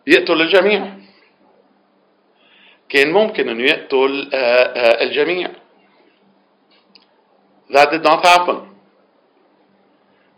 يقتل 0.06 0.40
الجميع 0.40 0.92
كان 2.88 3.12
ممكن 3.12 3.48
انه 3.48 3.62
يقتل 3.62 4.30
الجميع 5.02 5.50
That 7.70 7.90
did 7.90 8.02
not 8.02 8.22
happen. 8.24 8.67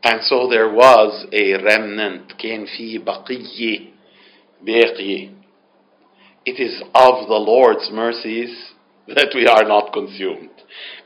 And 0.04 0.22
so 0.24 0.48
there 0.50 0.70
was 0.72 1.26
a 1.34 1.54
remnant 1.54 2.38
كان 2.38 2.66
في 2.66 2.98
بقية 2.98 3.80
باقية 4.62 5.30
It 6.46 6.60
is 6.60 6.82
of 6.94 7.28
the 7.28 7.40
Lord's 7.40 7.90
mercies 7.92 8.74
that 9.08 9.32
we 9.34 9.48
are 9.48 9.64
not 9.64 9.94
consumed. 9.94 10.52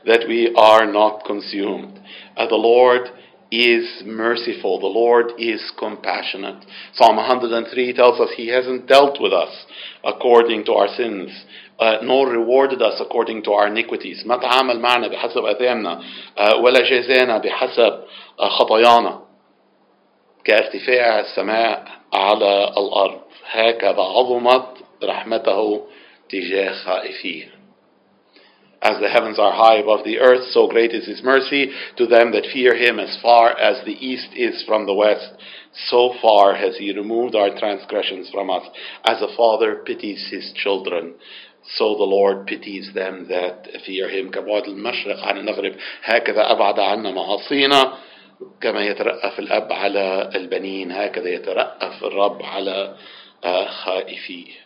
That 0.04 0.26
we 0.28 0.54
are 0.54 0.84
not 0.84 1.24
consumed. 1.24 1.98
Uh, 2.36 2.46
the 2.46 2.56
Lord 2.56 3.08
is 3.50 4.02
merciful. 4.04 4.78
The 4.80 4.86
Lord 4.86 5.32
is 5.38 5.72
compassionate. 5.78 6.64
Psalm 6.94 7.16
103 7.16 7.92
tells 7.94 8.20
us 8.20 8.30
He 8.36 8.48
hasn't 8.48 8.86
dealt 8.86 9.20
with 9.20 9.32
us 9.32 9.64
according 10.04 10.64
to 10.66 10.72
our 10.72 10.88
sins, 10.96 11.30
uh, 11.78 11.96
nor 12.02 12.28
rewarded 12.30 12.80
us 12.80 13.00
according 13.00 13.42
to 13.44 13.52
our 13.52 13.66
iniquities. 13.66 14.24
ما 14.26 14.36
تعامل 14.36 14.80
معنا 14.80 15.08
بحسب 15.08 15.44
أثامنا 15.44 16.00
uh, 16.36 16.54
ولا 16.60 16.80
جزانا 16.80 17.38
بحسب 17.38 17.92
uh, 17.92 18.23
خطايانا. 18.39 19.21
كارتفاع 20.45 21.19
السماء 21.19 21.87
على 22.13 22.73
الأرض 22.77 23.21
هكذا 23.51 24.01
عظمت 24.01 24.67
رحمته 25.03 25.81
تجاه 26.29 26.71
خائفيه. 26.71 27.55
As 28.81 28.99
the 28.99 29.09
heavens 29.09 29.39
are 29.39 29.51
high 29.51 29.77
above 29.77 30.03
the 30.03 30.19
earth, 30.19 30.45
so 30.51 30.67
great 30.67 30.91
is 30.91 31.07
his 31.07 31.23
mercy 31.23 31.71
to 31.97 32.05
them 32.05 32.31
that 32.33 32.45
fear 32.53 32.75
him 32.75 32.99
as 32.99 33.17
far 33.19 33.57
as 33.57 33.83
the 33.83 33.97
east 34.05 34.29
is 34.35 34.63
from 34.67 34.85
the 34.85 34.93
west. 34.93 35.33
So 35.89 36.13
far 36.21 36.53
has 36.53 36.77
he 36.77 36.93
removed 36.93 37.35
our 37.35 37.57
transgressions 37.57 38.29
from 38.29 38.51
us. 38.51 38.63
As 39.03 39.21
a 39.21 39.35
father 39.35 39.81
pities 39.85 40.27
his 40.29 40.53
children, 40.53 41.15
so 41.77 41.95
the 41.95 42.03
Lord 42.03 42.45
pities 42.45 42.91
them 42.93 43.27
that 43.29 43.67
fear 43.85 44.07
him. 44.07 44.29
كبعد 44.29 44.67
المشرق 44.67 45.19
عن 45.23 45.37
المغرب 45.37 45.75
هكذا 46.03 46.51
أبعد 46.51 46.79
عنا 46.79 47.11
معاصينا 47.11 47.97
كما 48.61 48.85
يترأف 48.85 49.39
الأب 49.39 49.73
على 49.73 50.29
البنين 50.35 50.91
هكذا 50.91 51.29
يترأف 51.29 52.03
الرب 52.03 52.43
على 52.43 52.95
خائفيه 53.83 54.65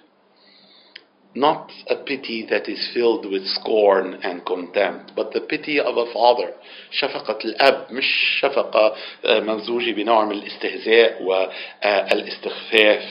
not 1.36 1.72
a 1.88 1.96
pity 1.96 2.48
that 2.50 2.68
is 2.68 2.90
filled 2.94 3.26
with 3.32 3.46
scorn 3.46 4.16
and 4.24 4.44
contempt, 4.46 5.12
but 5.16 5.32
the 5.32 5.42
pity 5.42 5.80
of 5.80 5.96
a 5.96 6.12
father. 6.12 6.54
شفقة 6.92 7.38
الأب 7.46 7.88
مش 7.92 8.40
شفقة 8.42 8.96
ممزوجة 9.26 9.92
بنوع 9.92 10.26
من 10.26 10.32
الاستهزاء 10.32 11.24
والاستخفاف. 11.24 13.04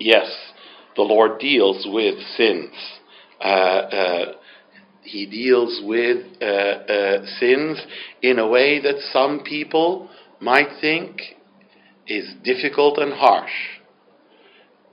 Yes, 0.00 0.28
the 0.96 1.02
Lord 1.02 1.38
deals 1.38 1.86
with 1.86 2.18
sins. 2.36 2.72
Uh, 3.40 3.44
uh, 3.44 4.32
he 5.04 5.26
deals 5.26 5.80
with 5.84 6.24
uh, 6.42 7.24
sins 7.38 7.80
in 8.22 8.38
a 8.38 8.48
way 8.48 8.80
that 8.80 8.96
some 9.12 9.40
people 9.44 10.10
might 10.40 10.80
think 10.80 11.20
is 12.06 12.28
difficult 12.42 12.98
and 12.98 13.12
harsh. 13.12 13.52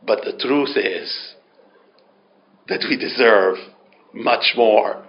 But 0.06 0.24
the 0.24 0.38
truth 0.38 0.78
is, 0.78 1.36
that 2.72 2.86
we 2.90 2.98
deserve 2.98 3.56
much 4.14 4.54
more. 4.56 5.06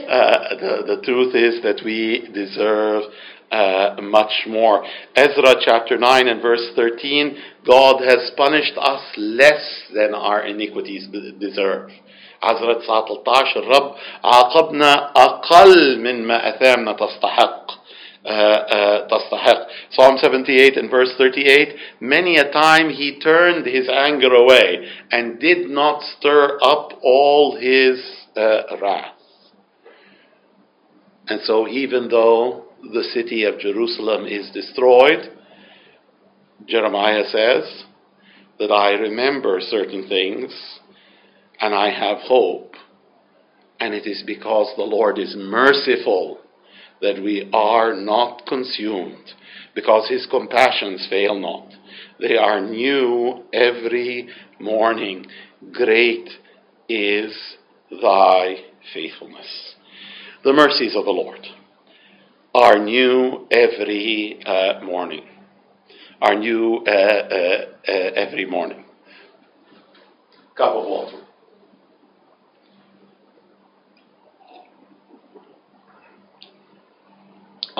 Uh, 0.00 0.56
the, 0.60 0.96
the 0.96 1.02
truth 1.04 1.34
is 1.34 1.62
that 1.62 1.80
we 1.84 2.28
deserve 2.34 3.04
uh, 3.52 3.96
much 4.02 4.32
more. 4.48 4.84
Ezra 5.14 5.54
chapter 5.64 5.96
9 5.96 6.28
and 6.28 6.42
verse 6.42 6.70
13 6.74 7.36
God 7.66 8.02
has 8.02 8.32
punished 8.36 8.72
us 8.76 9.02
less 9.16 9.82
than 9.94 10.14
our 10.14 10.44
iniquities 10.44 11.06
deserve. 11.38 11.90
عزرة 12.43 12.73
19 12.73 13.59
الرب 13.59 13.95
عاقبنا 14.23 15.11
أقل 15.15 15.99
من 15.99 16.27
ما 16.27 16.49
أثامنا 16.49 16.91
تستحق. 16.93 17.67
Uh, 18.25 18.29
uh, 18.29 19.07
تستحق. 19.07 19.67
Psalm 19.91 20.17
78 20.17 20.77
and 20.77 20.91
verse 20.91 21.13
38 21.17 21.75
Many 22.01 22.37
a 22.37 22.51
time 22.51 22.89
he 22.89 23.19
turned 23.19 23.65
his 23.65 23.87
anger 23.89 24.33
away 24.33 24.85
and 25.11 25.39
did 25.39 25.69
not 25.69 26.01
stir 26.01 26.57
up 26.61 26.99
all 27.01 27.55
his 27.55 28.03
uh, 28.35 28.63
wrath. 28.81 29.13
And 31.27 31.41
so, 31.43 31.67
even 31.67 32.09
though 32.09 32.65
the 32.81 33.03
city 33.13 33.43
of 33.43 33.59
Jerusalem 33.59 34.25
is 34.25 34.51
destroyed, 34.51 35.31
Jeremiah 36.67 37.23
says 37.29 37.83
that 38.59 38.71
I 38.71 38.91
remember 38.91 39.59
certain 39.61 40.07
things 40.07 40.51
and 41.62 41.74
I 41.74 41.90
have 41.90 42.18
hope. 42.18 42.74
And 43.80 43.94
it 43.94 44.06
is 44.06 44.22
because 44.26 44.72
the 44.76 44.82
Lord 44.82 45.18
is 45.18 45.34
merciful 45.36 46.38
that 47.00 47.22
we 47.22 47.48
are 47.52 47.94
not 47.94 48.46
consumed, 48.46 49.32
because 49.74 50.08
his 50.08 50.26
compassions 50.30 51.06
fail 51.08 51.38
not. 51.38 51.68
They 52.20 52.36
are 52.36 52.60
new 52.60 53.44
every 53.52 54.28
morning. 54.60 55.26
Great 55.72 56.28
is 56.88 57.36
thy 57.90 58.56
faithfulness. 58.92 59.74
The 60.44 60.52
mercies 60.52 60.94
of 60.96 61.04
the 61.04 61.10
Lord 61.10 61.40
are 62.54 62.78
new 62.78 63.48
every 63.50 64.40
uh, 64.44 64.84
morning. 64.84 65.24
Are 66.20 66.36
new 66.36 66.84
uh, 66.86 66.90
uh, 66.90 67.90
every 68.14 68.46
morning. 68.46 68.84
Cup 70.56 70.76
of 70.76 70.84
water. 70.86 71.21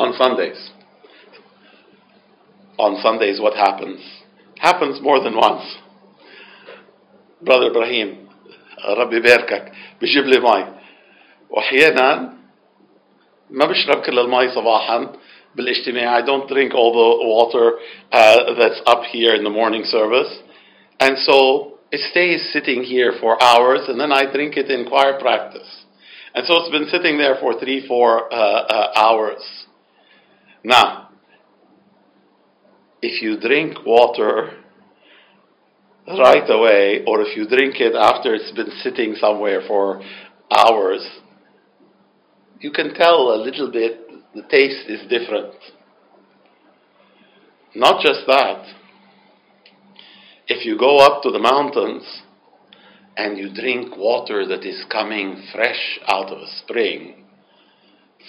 on 0.02 0.14
Sundays. 0.18 0.72
On 2.78 3.02
Sundays, 3.02 3.40
what 3.42 3.56
happens? 3.56 4.00
Happens 4.60 5.02
more 5.02 5.22
than 5.24 5.36
once. 5.36 5.78
Brother 7.42 7.68
Ibrahim, 7.68 8.28
ربي 8.86 9.16
يباركك 9.18 9.72
بيجيب 10.02 10.26
لي 10.26 10.40
مي 10.40 10.66
واحيانا 11.50 12.34
ما 13.50 13.66
بشرب 13.66 14.02
كل 14.02 14.20
المي 14.20 14.50
صباحا 14.50 15.12
بالاجتماع 15.56 16.22
I 16.22 16.26
don't 16.26 16.48
drink 16.48 16.74
all 16.76 16.92
the 16.94 17.28
water 17.28 17.80
uh, 18.12 18.54
that's 18.60 18.82
up 18.86 19.04
here 19.04 19.34
in 19.36 19.44
the 19.44 19.50
morning 19.50 19.84
service 19.86 20.40
and 21.00 21.18
so 21.18 21.80
it 21.92 22.02
stays 22.12 22.54
sitting 22.54 22.84
here 22.84 23.14
for 23.20 23.42
hours 23.42 23.82
and 23.88 24.00
then 24.00 24.12
I 24.12 24.32
drink 24.32 24.58
it 24.58 24.70
in 24.70 24.88
choir 24.88 25.20
practice 25.20 25.86
and 26.36 26.46
so 26.46 26.54
it's 26.58 26.70
been 26.70 26.90
sitting 26.90 27.18
there 27.18 27.38
for 27.42 27.60
three 27.60 27.88
four 27.88 28.32
uh, 28.32 28.38
uh, 28.38 28.92
hours 28.96 29.44
now, 30.65 31.11
if 33.01 33.21
you 33.21 33.39
drink 33.41 33.85
water 33.85 34.59
right 36.07 36.49
away, 36.49 37.05
or 37.07 37.21
if 37.21 37.37
you 37.37 37.49
drink 37.49 37.77
it 37.81 37.95
after 37.95 38.35
it's 38.35 38.53
been 38.53 38.71
sitting 38.83 39.15
somewhere 39.17 39.63
for 39.67 40.03
hours, 40.51 41.07
you 42.61 42.71
can 42.71 42.95
tell 42.95 43.33
a 43.35 43.43
little 43.43 43.71
bit 43.71 44.09
the 44.35 44.43
taste 44.43 44.89
is 44.89 45.01
different. 45.09 45.55
Not 47.75 48.03
just 48.03 48.21
that, 48.27 48.67
if 50.47 50.65
you 50.65 50.79
go 50.79 50.99
up 50.99 51.23
to 51.23 51.31
the 51.31 51.39
mountains 51.39 52.23
and 53.17 53.39
you 53.39 53.53
drink 53.53 53.97
water 53.97 54.47
that 54.47 54.65
is 54.65 54.85
coming 54.91 55.43
fresh 55.53 55.99
out 56.07 56.31
of 56.31 56.39
a 56.39 56.47
spring, 56.63 57.22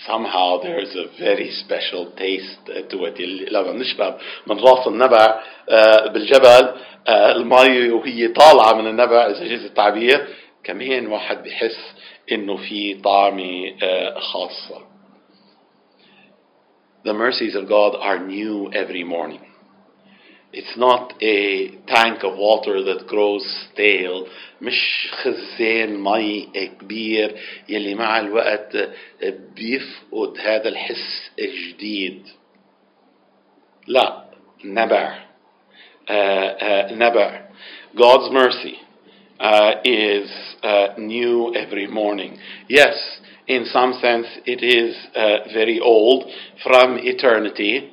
somehow 0.07 0.63
there's 0.63 0.95
a 0.97 1.07
very 1.19 1.51
special 1.65 2.07
taste 2.17 2.67
to 2.91 3.05
it 3.05 3.21
لما 3.51 3.73
بنشرب 3.73 4.19
من 4.47 4.59
راس 4.61 4.87
النبع 4.87 5.43
بالجبل 6.13 6.75
المي 7.09 7.91
وهي 7.91 8.29
طالعة 8.29 8.73
من 8.73 8.87
النبع 8.87 9.27
إذا 9.27 9.45
جاز 9.49 9.65
التعبير 9.65 10.29
كمان 10.65 11.07
واحد 11.07 11.43
بحس 11.43 11.95
إنه 12.33 12.57
في 12.57 12.95
طعمة 12.95 13.75
خاصة. 14.19 14.89
The 17.05 17.15
mercies 17.15 17.55
of 17.55 17.69
God 17.69 17.95
are 17.95 18.19
new 18.19 18.71
every 18.73 19.05
morning. 19.05 19.41
It's 20.53 20.77
not 20.77 21.13
a 21.23 21.69
tank 21.87 22.25
of 22.25 22.39
water 22.39 22.83
that 22.83 23.07
grows 23.07 23.45
stale 23.73 24.27
مش 24.61 25.09
خزان 25.13 26.01
مي 26.01 26.49
كبير 26.81 27.35
يلي 27.69 27.95
مع 27.95 28.21
الوقت 28.21 28.77
بيفقد 29.57 30.39
هذا 30.39 30.69
الحس 30.69 31.31
الجديد 31.39 32.23
لا 33.87 34.25
نبع 34.65 35.19
uh, 36.09 36.11
uh, 36.11 36.93
نبع 36.93 37.49
God's 37.97 38.33
mercy 38.33 38.79
uh, 39.41 39.73
is 39.85 40.31
new 40.99 41.55
every 41.55 41.87
morning 41.87 42.39
yes 42.69 43.21
in 43.47 43.65
some 43.67 43.93
sense 44.01 44.27
it 44.47 44.63
is 44.63 44.97
very 45.53 45.81
old 45.81 46.25
from 46.63 46.99
eternity 46.99 47.92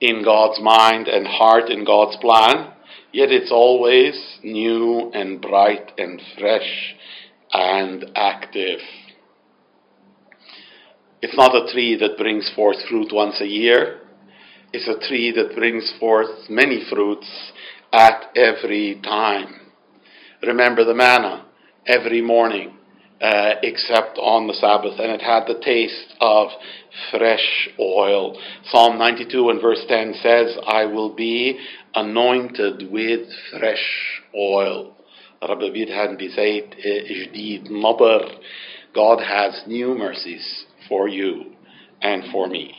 in 0.00 0.24
God's 0.24 0.60
mind 0.60 1.08
and 1.08 1.26
heart, 1.26 1.70
in 1.70 1.84
God's 1.84 2.16
plan, 2.16 2.72
yet 3.12 3.30
it's 3.30 3.52
always 3.52 4.38
new 4.42 5.10
and 5.12 5.40
bright 5.40 5.92
and 5.98 6.20
fresh 6.38 6.94
and 7.52 8.04
active. 8.14 8.80
It's 11.22 11.36
not 11.36 11.54
a 11.54 11.70
tree 11.72 11.96
that 12.00 12.16
brings 12.16 12.50
forth 12.54 12.76
fruit 12.88 13.12
once 13.12 13.40
a 13.40 13.46
year. 13.46 14.00
It's 14.72 14.88
a 14.88 15.06
tree 15.06 15.32
that 15.32 15.54
brings 15.54 15.92
forth 16.00 16.48
many 16.48 16.82
fruits 16.88 17.52
at 17.92 18.30
every 18.34 19.00
time. 19.02 19.60
Remember 20.42 20.84
the 20.84 20.94
manna 20.94 21.46
every 21.86 22.22
morning 22.22 22.78
uh, 23.21 23.55
except 23.63 24.17
on 24.17 24.47
the 24.47 24.53
Sabbath, 24.53 24.99
and 24.99 25.11
it 25.11 25.21
had 25.21 25.45
the 25.47 25.59
taste 25.63 26.13
of 26.19 26.49
fresh 27.11 27.69
oil. 27.79 28.37
Psalm 28.69 28.97
92 28.97 29.49
and 29.49 29.61
verse 29.61 29.83
10 29.87 30.15
says, 30.21 30.57
I 30.67 30.85
will 30.85 31.15
be 31.15 31.57
anointed 31.93 32.91
with 32.91 33.27
fresh 33.51 34.21
oil. 34.35 34.91
رب 35.43 35.59
بيدهن 35.59 36.17
بزيت 36.17 36.75
جديد 37.09 37.71
نبر. 37.71 38.31
God 38.93 39.19
has 39.19 39.63
new 39.67 39.93
mercies 39.95 40.65
for 40.87 41.07
you 41.07 41.51
and 42.01 42.23
for 42.31 42.47
me. 42.47 42.73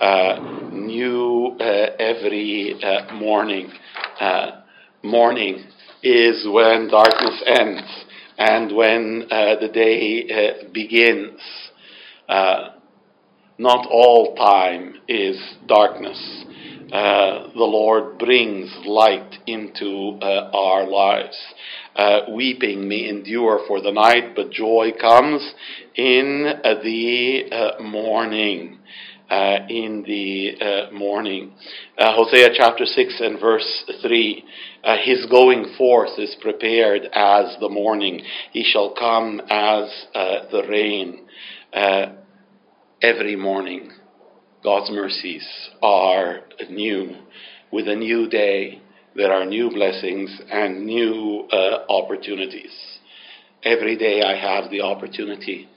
Uh, 0.00 0.68
new 0.72 1.56
uh, 1.60 1.64
every 1.98 2.74
uh, 2.82 3.14
morning. 3.14 3.70
morning 5.02 5.64
is 6.02 6.46
when 6.48 6.88
darkness 6.88 7.42
ends 7.46 7.82
and 8.37 8.75
when 8.75 9.25
the 9.29 9.69
day 9.73 10.63
begins. 10.73 11.39
not 13.59 13.87
all 13.89 14.35
time 14.35 14.95
is 15.07 15.37
darkness. 15.67 16.45
Uh, 16.91 17.49
the 17.53 17.65
Lord 17.65 18.17
brings 18.17 18.73
light 18.85 19.39
into 19.45 20.17
uh, 20.21 20.49
our 20.53 20.87
lives. 20.87 21.37
Uh, 21.93 22.19
weeping 22.33 22.87
may 22.87 23.09
endure 23.09 23.59
for 23.67 23.81
the 23.81 23.91
night, 23.91 24.35
but 24.35 24.51
joy 24.51 24.91
comes 24.99 25.53
in 25.95 26.45
the 26.63 27.81
morning. 27.81 28.79
Uh, 29.29 29.65
in 29.67 30.05
the 30.07 30.55
uh, 30.61 30.93
morning. 30.93 31.51
Uh, 31.97 32.15
Hosea 32.15 32.47
chapter 32.55 32.85
6 32.85 33.19
and 33.19 33.37
verse 33.41 33.83
3. 34.01 34.45
his 35.03 35.25
going 35.25 35.75
forth 35.77 36.17
is 36.17 36.33
prepared 36.39 37.01
as 37.11 37.57
the 37.59 37.67
morning. 37.67 38.21
He 38.53 38.63
shall 38.63 38.95
come 38.97 39.41
as 39.49 39.91
the 40.13 40.63
rain 40.69 41.25
every 43.01 43.35
morning. 43.35 43.91
God's 44.63 44.91
mercies 44.91 45.45
are 45.81 46.43
new. 46.69 47.17
With 47.69 47.89
a 47.89 47.95
new 47.95 48.29
day, 48.29 48.81
there 49.13 49.33
are 49.33 49.45
new 49.45 49.69
blessings 49.69 50.29
and 50.49 50.85
new 50.85 51.49
uh, 51.51 51.83
opportunities. 51.89 52.71
Every 53.63 53.97
day 53.97 54.21
I 54.21 54.37
have 54.39 54.71
the 54.71 54.81
opportunity 54.83 55.67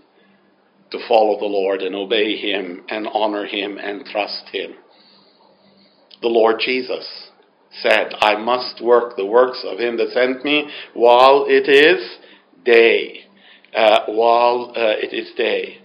to 0.90 1.08
follow 1.08 1.38
the 1.38 1.46
Lord 1.46 1.82
and 1.82 1.94
obey 1.94 2.36
Him 2.36 2.84
and 2.88 3.06
honor 3.12 3.46
Him 3.46 3.78
and 3.78 4.04
trust 4.04 4.48
Him. 4.52 4.74
The 6.22 6.28
Lord 6.28 6.60
Jesus 6.60 7.30
said, 7.82 8.12
I 8.20 8.36
must 8.36 8.82
work 8.82 9.16
the 9.16 9.26
works 9.26 9.64
of 9.64 9.78
Him 9.78 9.96
that 9.96 10.10
sent 10.12 10.44
me 10.44 10.70
while 10.94 11.46
it 11.48 11.68
is 11.68 12.18
day. 12.64 13.24
Uh, 13.74 14.00
while 14.06 14.72
uh, 14.76 14.98
it 14.98 15.14
is 15.14 15.32
day. 15.36 15.79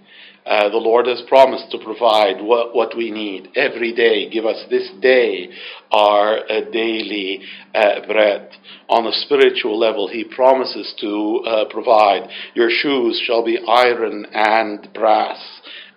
Uh, 0.46 0.70
the 0.70 0.76
Lord 0.78 1.06
has 1.06 1.22
promised 1.28 1.70
to 1.70 1.78
provide 1.78 2.40
what, 2.40 2.74
what 2.74 2.96
we 2.96 3.10
need 3.10 3.50
every 3.54 3.92
day. 3.92 4.30
Give 4.30 4.46
us 4.46 4.64
this 4.70 4.90
day 5.00 5.50
our 5.92 6.38
uh, 6.38 6.70
daily 6.72 7.42
uh, 7.74 8.06
bread. 8.06 8.50
On 8.88 9.06
a 9.06 9.12
spiritual 9.12 9.78
level, 9.78 10.08
He 10.08 10.24
promises 10.24 10.94
to 11.00 11.42
uh, 11.46 11.64
provide. 11.70 12.28
Your 12.54 12.70
shoes 12.70 13.22
shall 13.26 13.44
be 13.44 13.58
iron 13.68 14.26
and 14.32 14.92
brass, 14.94 15.38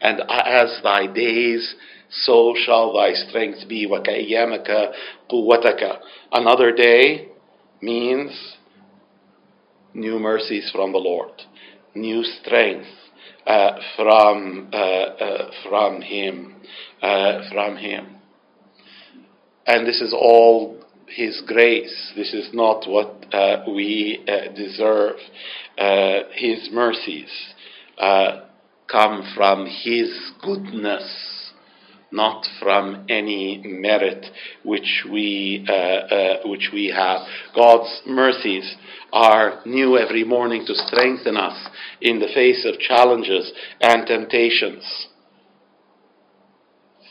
and 0.02 0.20
as 0.30 0.80
thy 0.84 1.08
days, 1.08 1.76
so 2.12 2.54
shall 2.66 2.94
thy 2.94 3.14
strength 3.14 3.68
be. 3.68 3.88
وَكَأَيَّامَكَ 3.88 4.94
قُوَّتَكَ 5.32 5.98
Another 6.34 6.74
day 6.74 7.30
means 7.82 8.56
new 9.94 10.20
mercies 10.20 10.70
from 10.72 10.92
the 10.92 10.98
Lord, 11.00 11.32
new 11.96 12.24
strength 12.24 12.88
uh, 13.49 13.81
from 13.97 14.69
uh, 14.75 14.77
uh, 14.77 15.51
from 15.67 16.03
him 16.03 16.55
from 17.01 17.79
him. 17.79 18.17
And 19.67 19.87
this 19.87 20.03
is 20.03 20.13
all 20.13 20.85
his 21.07 21.43
grace. 21.47 22.13
This 22.15 22.35
is 22.35 22.51
not 22.53 22.87
what 22.87 23.25
we 23.67 24.23
deserve. 24.55 25.17
His 26.35 26.69
mercies 26.71 27.31
come 27.99 29.33
from 29.35 29.65
his 29.65 30.11
goodness 30.43 31.38
not 32.11 32.47
from 32.61 33.05
any 33.09 33.63
merit 33.65 34.27
which 34.65 35.05
we, 35.11 35.65
uh, 35.69 35.73
uh, 35.73 36.37
which 36.45 36.71
we 36.73 36.93
have. 36.95 37.21
God's 37.55 38.01
mercies 38.07 38.77
are 39.13 39.61
new 39.67 39.97
every 39.99 40.25
morning 40.25 40.65
to 40.67 40.75
strengthen 40.75 41.37
us 41.37 41.69
in 42.01 42.19
the 42.19 42.29
face 42.35 42.65
of 42.65 42.79
challenges 42.81 43.53
and 43.81 44.07
temptations. 44.07 45.09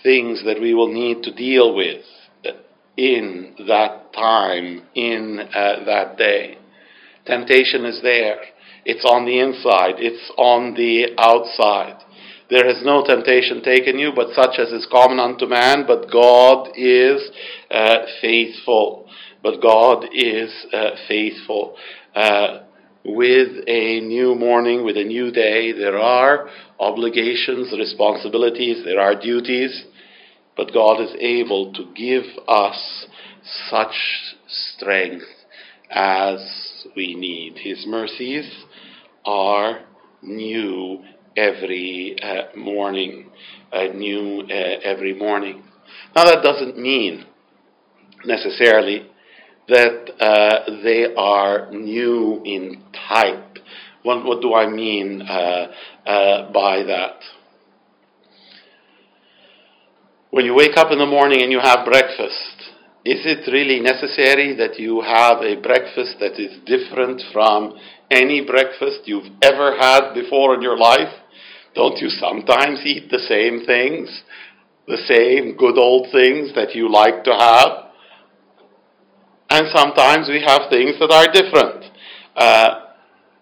Things 0.03 0.43
that 0.45 0.59
we 0.61 0.73
will 0.73 0.91
need 0.91 1.23
to 1.23 1.33
deal 1.33 1.75
with 1.75 2.03
in 2.97 3.53
that 3.67 4.11
time, 4.13 4.81
in 4.95 5.39
uh, 5.39 5.85
that 5.85 6.17
day. 6.17 6.57
Temptation 7.25 7.85
is 7.85 8.01
there. 8.01 8.37
It's 8.85 9.05
on 9.05 9.25
the 9.25 9.39
inside. 9.39 9.95
It's 9.97 10.31
on 10.37 10.73
the 10.73 11.13
outside. 11.17 12.01
There 12.49 12.65
has 12.65 12.83
no 12.83 13.03
temptation 13.03 13.61
taken 13.61 13.99
you, 13.99 14.11
but 14.15 14.33
such 14.33 14.57
as 14.59 14.71
is 14.71 14.87
common 14.89 15.19
unto 15.19 15.45
man. 15.45 15.85
But 15.85 16.09
God 16.11 16.69
is 16.75 17.29
uh, 17.69 18.05
faithful. 18.21 19.09
But 19.43 19.61
God 19.61 20.05
is 20.13 20.53
uh, 20.73 20.91
faithful. 21.07 21.75
Uh, 22.15 22.63
with 23.03 23.63
a 23.67 24.01
new 24.01 24.35
morning, 24.35 24.83
with 24.83 24.97
a 24.97 25.03
new 25.03 25.31
day, 25.31 25.71
there 25.71 25.97
are 25.97 26.49
obligations, 26.79 27.71
responsibilities, 27.77 28.83
there 28.83 28.99
are 28.99 29.19
duties, 29.19 29.85
but 30.57 30.73
God 30.73 31.01
is 31.01 31.15
able 31.19 31.71
to 31.73 31.85
give 31.95 32.23
us 32.47 33.05
such 33.69 33.95
strength 34.47 35.25
as 35.89 36.85
we 36.95 37.15
need. 37.15 37.57
His 37.57 37.85
mercies 37.87 38.65
are 39.25 39.81
new 40.21 41.03
every 41.37 42.15
uh, 42.21 42.57
morning, 42.57 43.29
uh, 43.71 43.83
new 43.93 44.41
uh, 44.41 44.79
every 44.83 45.13
morning. 45.13 45.63
Now, 46.15 46.25
that 46.25 46.41
doesn't 46.43 46.77
mean 46.77 47.25
necessarily 48.25 49.05
that 49.67 50.11
uh, 50.19 50.81
they 50.83 51.13
are 51.15 51.71
new 51.71 52.41
in 52.43 52.83
type. 53.07 53.59
What, 54.03 54.25
what 54.25 54.41
do 54.41 54.53
I 54.53 54.67
mean 54.67 55.21
uh, 55.21 55.67
uh, 56.05 56.51
by 56.51 56.83
that? 56.83 57.19
When 60.31 60.45
you 60.45 60.55
wake 60.55 60.77
up 60.77 60.91
in 60.91 60.99
the 60.99 61.05
morning 61.05 61.41
and 61.41 61.51
you 61.51 61.59
have 61.59 61.85
breakfast, 61.85 62.71
is 63.05 63.21
it 63.25 63.49
really 63.51 63.79
necessary 63.79 64.53
that 64.55 64.77
you 64.77 65.01
have 65.01 65.37
a 65.41 65.55
breakfast 65.55 66.17
that 66.19 66.39
is 66.39 66.59
different 66.65 67.21
from 67.31 67.77
any 68.11 68.41
breakfast 68.45 69.01
you've 69.05 69.31
ever 69.41 69.77
had 69.77 70.13
before 70.13 70.55
in 70.55 70.61
your 70.61 70.77
life? 70.77 71.13
Don't 71.77 71.99
you 71.99 72.09
sometimes 72.09 72.79
eat 72.83 73.11
the 73.11 73.19
same 73.19 73.63
things, 73.63 74.23
the 74.87 74.97
same 74.97 75.55
good 75.55 75.77
old 75.77 76.07
things 76.11 76.55
that 76.55 76.73
you 76.73 76.91
like 76.91 77.23
to 77.25 77.31
have? 77.31 77.91
And 79.51 79.67
sometimes 79.75 80.27
we 80.27 80.41
have 80.41 80.71
things 80.71 80.95
that 80.99 81.11
are 81.11 81.31
different. 81.31 81.85
Uh, 82.35 82.87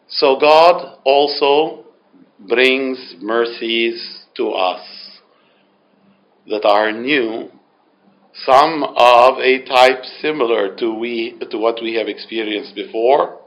so 0.10 0.38
God 0.38 1.00
also 1.06 1.86
brings 2.46 3.16
mercies 3.22 4.26
to 4.36 4.50
us 4.50 4.86
that 6.48 6.66
are 6.66 6.92
new, 6.92 7.50
some 8.46 8.84
of 8.84 9.38
a 9.40 9.64
type 9.64 10.04
similar 10.22 10.76
to, 10.76 10.94
we, 10.94 11.38
to 11.50 11.58
what 11.58 11.82
we 11.82 11.96
have 11.96 12.10
experienced 12.10 12.76
before, 12.76 13.40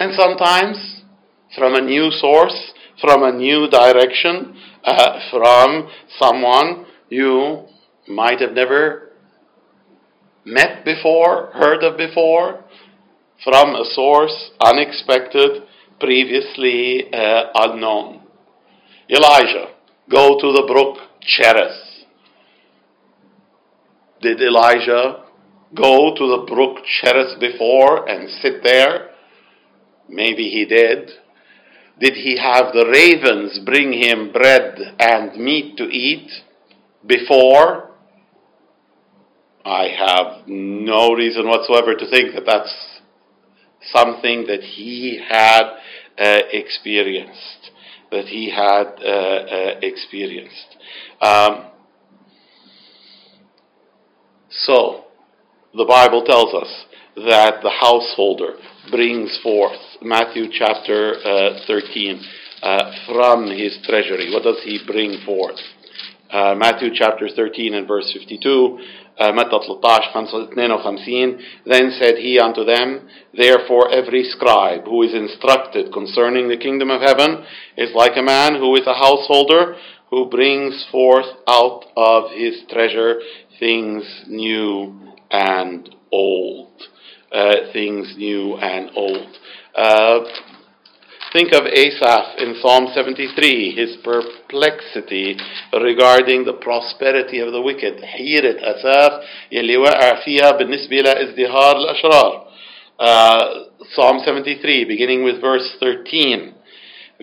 and 0.00 0.12
sometimes 0.18 1.02
from 1.56 1.74
a 1.74 1.80
new 1.80 2.10
source, 2.10 2.72
from 3.00 3.22
a 3.22 3.32
new 3.32 3.68
direction, 3.68 4.56
uh, 4.84 5.30
from 5.30 5.88
someone 6.18 6.86
you 7.08 7.64
might 8.08 8.40
have 8.40 8.52
never 8.52 9.10
met 10.44 10.84
before, 10.84 11.50
heard 11.52 11.82
of 11.82 11.96
before, 11.96 12.64
from 13.44 13.74
a 13.74 13.84
source 13.92 14.50
unexpected, 14.64 15.62
previously 15.98 17.12
uh, 17.12 17.44
unknown. 17.54 18.22
Elijah, 19.08 19.74
go 20.10 20.38
to 20.40 20.52
the 20.52 20.64
brook 20.66 20.98
Cherith. 21.20 22.06
Did 24.22 24.40
Elijah 24.40 25.24
go 25.74 26.14
to 26.14 26.26
the 26.26 26.44
brook 26.46 26.78
Cherith 27.00 27.40
before 27.40 28.08
and 28.08 28.28
sit 28.42 28.62
there? 28.62 29.10
Maybe 30.08 30.50
he 30.50 30.64
did. 30.64 31.10
Did 32.00 32.14
he 32.14 32.38
have 32.38 32.72
the 32.72 32.86
ravens 32.86 33.60
bring 33.64 33.92
him 33.92 34.32
bread 34.32 34.78
and 34.98 35.36
meat 35.36 35.76
to 35.76 35.84
eat 35.84 36.30
before? 37.06 37.90
I 39.64 39.88
have 39.88 40.46
no 40.46 41.12
reason 41.12 41.46
whatsoever 41.46 41.94
to 41.94 42.10
think 42.10 42.34
that 42.34 42.46
that's 42.46 43.00
something 43.92 44.46
that 44.46 44.62
he 44.62 45.20
had 45.28 45.62
uh, 46.18 46.38
experienced, 46.52 47.70
that 48.10 48.24
he 48.24 48.50
had 48.50 48.86
uh, 48.98 49.08
uh, 49.08 49.80
experienced. 49.82 50.76
Um, 51.20 51.66
so, 54.48 55.04
the 55.74 55.84
Bible 55.84 56.24
tells 56.24 56.54
us 56.54 56.86
that 57.15 57.61
the 57.63 57.69
householder 57.69 58.55
brings 58.91 59.39
forth, 59.41 59.79
Matthew 60.01 60.47
chapter 60.51 61.15
uh, 61.23 61.59
13, 61.67 62.21
uh, 62.61 62.91
from 63.07 63.47
his 63.47 63.77
treasury. 63.83 64.33
What 64.33 64.43
does 64.43 64.61
he 64.63 64.79
bring 64.85 65.21
forth? 65.25 65.59
Uh, 66.31 66.55
Matthew 66.55 66.89
chapter 66.93 67.29
13 67.29 67.73
and 67.75 67.87
verse 67.87 68.11
52 68.11 68.79
متى 69.19 69.59
13 69.81 70.13
52 70.83 71.37
Then 71.65 71.91
said 71.91 72.17
he 72.17 72.39
unto 72.39 72.65
them, 72.65 73.07
Therefore 73.33 73.89
every 73.91 74.23
scribe 74.23 74.83
who 74.85 75.03
is 75.03 75.13
instructed 75.13 75.93
concerning 75.93 76.49
the 76.49 76.57
kingdom 76.57 76.89
of 76.89 77.01
heaven 77.01 77.45
is 77.77 77.91
like 77.95 78.17
a 78.17 78.21
man 78.21 78.55
who 78.55 78.75
is 78.75 78.85
a 78.87 78.93
householder 78.93 79.77
who 80.09 80.29
brings 80.29 80.85
forth 80.91 81.27
out 81.47 81.85
of 81.95 82.31
his 82.31 82.63
treasure 82.69 83.19
things 83.59 84.23
new 84.27 84.93
and 85.31 85.95
old. 86.11 86.71
Uh, 87.31 87.71
things 87.73 88.13
new 88.17 88.55
and 88.55 88.91
old. 88.95 89.27
Uh, 89.75 90.19
Think 91.33 91.51
of 91.51 91.65
Asaph 91.65 92.37
in 92.37 92.55
Psalm 92.61 92.87
73, 92.95 93.75
his 93.75 93.97
perplexity 94.05 95.35
regarding 95.73 96.45
the 96.45 96.53
prosperity 96.53 97.39
of 97.39 97.51
the 97.51 97.61
wicked. 97.61 98.01
حيرة 98.01 98.55
أساف 98.61 99.23
يلي 99.51 99.77
وقع 99.77 100.23
فيها 100.25 100.51
بالنسبة 100.51 100.95
لازدهار 101.01 101.77
الأشرار. 101.77 102.47
Uh, 102.99 103.65
Psalm 103.93 104.21
73, 104.23 104.85
beginning 104.85 105.25
with 105.25 105.41
verse 105.41 105.75
13. 105.81 106.53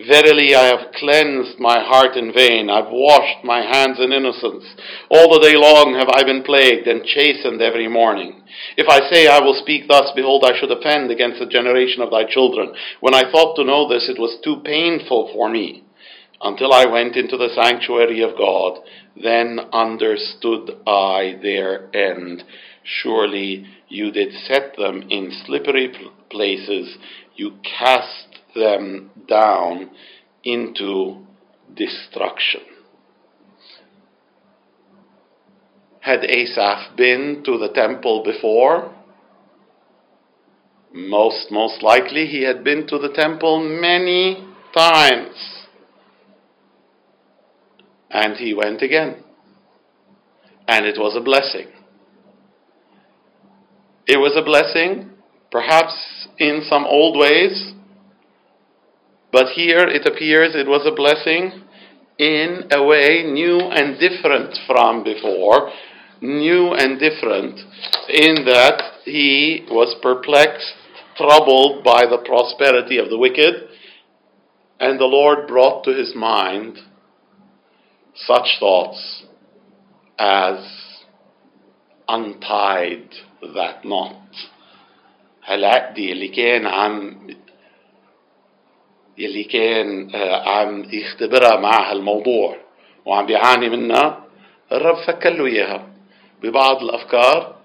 Verily 0.06 0.54
I 0.54 0.66
have 0.66 0.92
cleansed 0.94 1.58
my 1.58 1.82
heart 1.82 2.16
in 2.16 2.32
vain. 2.32 2.70
I've 2.70 2.92
washed 2.92 3.42
my 3.42 3.62
hands 3.62 3.98
in 3.98 4.12
innocence. 4.12 4.64
All 5.10 5.32
the 5.32 5.40
day 5.40 5.56
long 5.56 5.96
have 5.98 6.08
I 6.14 6.22
been 6.22 6.44
plagued 6.44 6.86
and 6.86 7.04
chastened 7.04 7.60
every 7.60 7.88
morning. 7.88 8.44
If 8.76 8.86
I 8.88 9.10
say 9.10 9.26
I 9.26 9.40
will 9.40 9.58
speak 9.60 9.88
thus, 9.88 10.12
behold, 10.14 10.44
I 10.46 10.56
should 10.56 10.70
offend 10.70 11.10
against 11.10 11.40
the 11.40 11.46
generation 11.46 12.00
of 12.00 12.12
thy 12.12 12.30
children. 12.30 12.74
When 13.00 13.12
I 13.12 13.28
thought 13.28 13.56
to 13.56 13.64
know 13.64 13.88
this, 13.88 14.08
it 14.08 14.20
was 14.20 14.38
too 14.44 14.62
painful 14.64 15.32
for 15.32 15.48
me. 15.48 15.82
Until 16.40 16.72
I 16.72 16.86
went 16.86 17.16
into 17.16 17.36
the 17.36 17.50
sanctuary 17.52 18.22
of 18.22 18.38
God, 18.38 18.78
then 19.20 19.58
understood 19.72 20.78
I 20.86 21.40
their 21.42 21.90
end. 21.92 22.44
Surely 22.84 23.66
you 23.88 24.12
did 24.12 24.32
set 24.46 24.76
them 24.76 25.02
in 25.10 25.32
slippery 25.44 25.92
places. 26.30 26.96
You 27.34 27.54
cast 27.62 28.27
them 28.54 29.10
down 29.28 29.90
into 30.44 31.26
destruction. 31.74 32.60
Had 36.00 36.24
Asaph 36.24 36.96
been 36.96 37.42
to 37.44 37.58
the 37.58 37.68
temple 37.68 38.22
before? 38.24 38.94
Most, 40.92 41.50
most 41.50 41.82
likely 41.82 42.26
he 42.26 42.44
had 42.44 42.64
been 42.64 42.86
to 42.86 42.98
the 42.98 43.12
temple 43.12 43.60
many 43.60 44.42
times. 44.74 45.66
And 48.10 48.36
he 48.36 48.54
went 48.54 48.80
again. 48.80 49.22
And 50.66 50.86
it 50.86 50.98
was 50.98 51.14
a 51.14 51.20
blessing. 51.20 51.66
It 54.06 54.16
was 54.16 54.34
a 54.34 54.42
blessing, 54.42 55.10
perhaps 55.50 56.28
in 56.38 56.62
some 56.66 56.86
old 56.86 57.18
ways, 57.18 57.74
but 59.31 59.47
here 59.55 59.87
it 59.87 60.05
appears 60.05 60.55
it 60.55 60.67
was 60.67 60.85
a 60.85 60.95
blessing 60.95 61.63
in 62.17 62.67
a 62.71 62.83
way 62.83 63.23
new 63.23 63.59
and 63.59 63.99
different 63.99 64.57
from 64.67 65.03
before. 65.03 65.71
New 66.21 66.71
and 66.73 66.99
different 66.99 67.59
in 68.07 68.45
that 68.45 68.81
he 69.03 69.65
was 69.69 69.93
perplexed, 70.01 70.73
troubled 71.17 71.83
by 71.83 72.05
the 72.05 72.23
prosperity 72.23 72.97
of 72.97 73.09
the 73.09 73.17
wicked, 73.17 73.67
and 74.79 74.99
the 74.99 75.05
Lord 75.05 75.47
brought 75.47 75.83
to 75.83 75.93
his 75.93 76.13
mind 76.15 76.77
such 78.15 78.57
thoughts 78.59 79.23
as 80.17 80.59
untied 82.07 83.09
that 83.53 83.83
knot. 83.83 84.19
هالعقدة 85.45 86.11
اللي 86.11 86.27
كان 86.27 86.67
عم 86.67 87.27
يلي 89.18 89.44
كان 89.44 90.10
عم 90.46 90.84
يختبرها 90.92 91.56
مع 91.60 91.90
هالموضوع 91.90 92.56
وعم 93.06 93.26
بيعاني 93.26 93.68
منها 93.68 94.24
الرب 94.72 94.96
فكر 94.96 95.30
له 95.30 95.46
إياها. 95.46 95.88
ببعض 96.42 96.82
الأفكار 96.82 97.56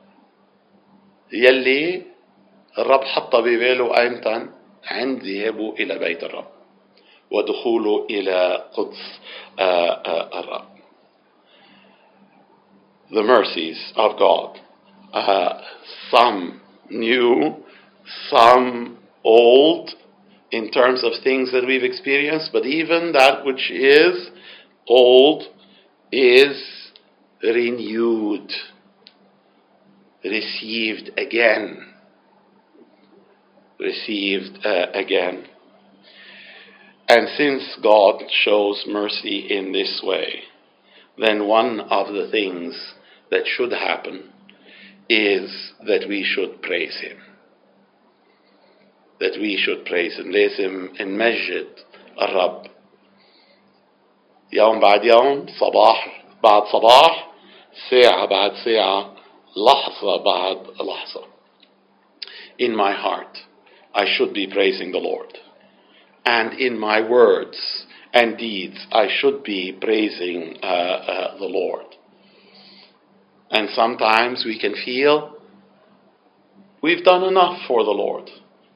يلي 1.33 2.01
الرب 2.77 3.03
حطها 3.03 3.41
بباله 3.41 3.97
أيمتى؟ 3.99 4.47
عند 4.85 5.23
ذهابه 5.23 5.73
إلى 5.79 5.99
بيت 5.99 6.23
الرب 6.23 6.47
ودخوله 7.31 8.07
إلى 8.09 8.63
قدس 8.73 9.19
الرب. 10.39 10.73
The 13.11 13.23
mercies 13.23 13.93
of 13.95 14.17
God. 14.17 14.63
uh, 15.13 15.61
some 16.11 16.59
new 16.89 17.55
some 18.29 18.97
old 19.23 19.89
in 20.53 20.69
terms 20.69 21.03
of 21.03 21.13
things 21.23 21.51
that 21.51 21.65
we've 21.65 21.83
experienced, 21.83 22.51
but 22.53 22.63
even 22.63 23.11
that 23.13 23.43
which 23.43 23.71
is 23.71 24.29
old 24.87 25.45
is 26.11 26.91
renewed, 27.41 28.51
received 30.23 31.09
again. 31.17 31.93
Received 33.79 34.63
uh, 34.63 34.91
again. 34.93 35.45
And 37.09 37.27
since 37.35 37.75
God 37.81 38.21
shows 38.43 38.85
mercy 38.87 39.47
in 39.49 39.71
this 39.71 40.01
way, 40.03 40.43
then 41.17 41.47
one 41.47 41.79
of 41.79 42.13
the 42.13 42.29
things 42.29 42.93
that 43.31 43.47
should 43.47 43.71
happen 43.71 44.29
is 45.09 45.73
that 45.87 46.07
we 46.07 46.23
should 46.23 46.61
praise 46.61 46.99
Him 47.01 47.17
That 49.22 49.38
we 49.40 49.56
should 49.56 49.84
praise 49.84 50.16
Him. 50.16 50.30
لازم 50.32 50.88
نمجد 51.00 51.68
الرب 52.22 52.66
يوم 54.52 54.80
بعد 54.80 55.04
يوم 55.04 55.46
صباح 55.60 56.22
بعد 56.42 56.62
صباح 56.72 57.28
ساعة 57.90 58.26
بعد 58.26 58.52
ساعة 58.64 59.14
لحظة 59.56 60.16
بعد 60.16 60.58
لحظة 60.80 61.24
In 62.58 62.74
my 62.74 62.92
heart, 62.92 63.38
I 63.94 64.04
should 64.16 64.34
be 64.34 64.46
praising 64.48 64.90
the 64.90 64.98
Lord. 64.98 65.38
And 66.24 66.58
in 66.58 66.78
my 66.78 67.00
words 67.08 67.86
and 68.12 68.36
deeds, 68.36 68.78
I 68.90 69.06
should 69.08 69.44
be 69.44 69.76
praising 69.80 70.56
uh, 70.62 70.66
uh, 70.66 71.38
the 71.38 71.46
Lord. 71.46 71.86
And 73.50 73.68
sometimes 73.74 74.44
we 74.44 74.58
can 74.58 74.74
feel 74.84 75.36
we've 76.82 77.04
done 77.04 77.24
enough 77.24 77.60
for 77.66 77.84
the 77.84 77.90
Lord. 77.90 78.28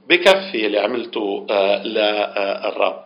بكفي 0.09 0.67
اللي 0.67 0.79
عملته 0.79 1.47
uh, 1.49 1.87
للرب. 1.87 3.05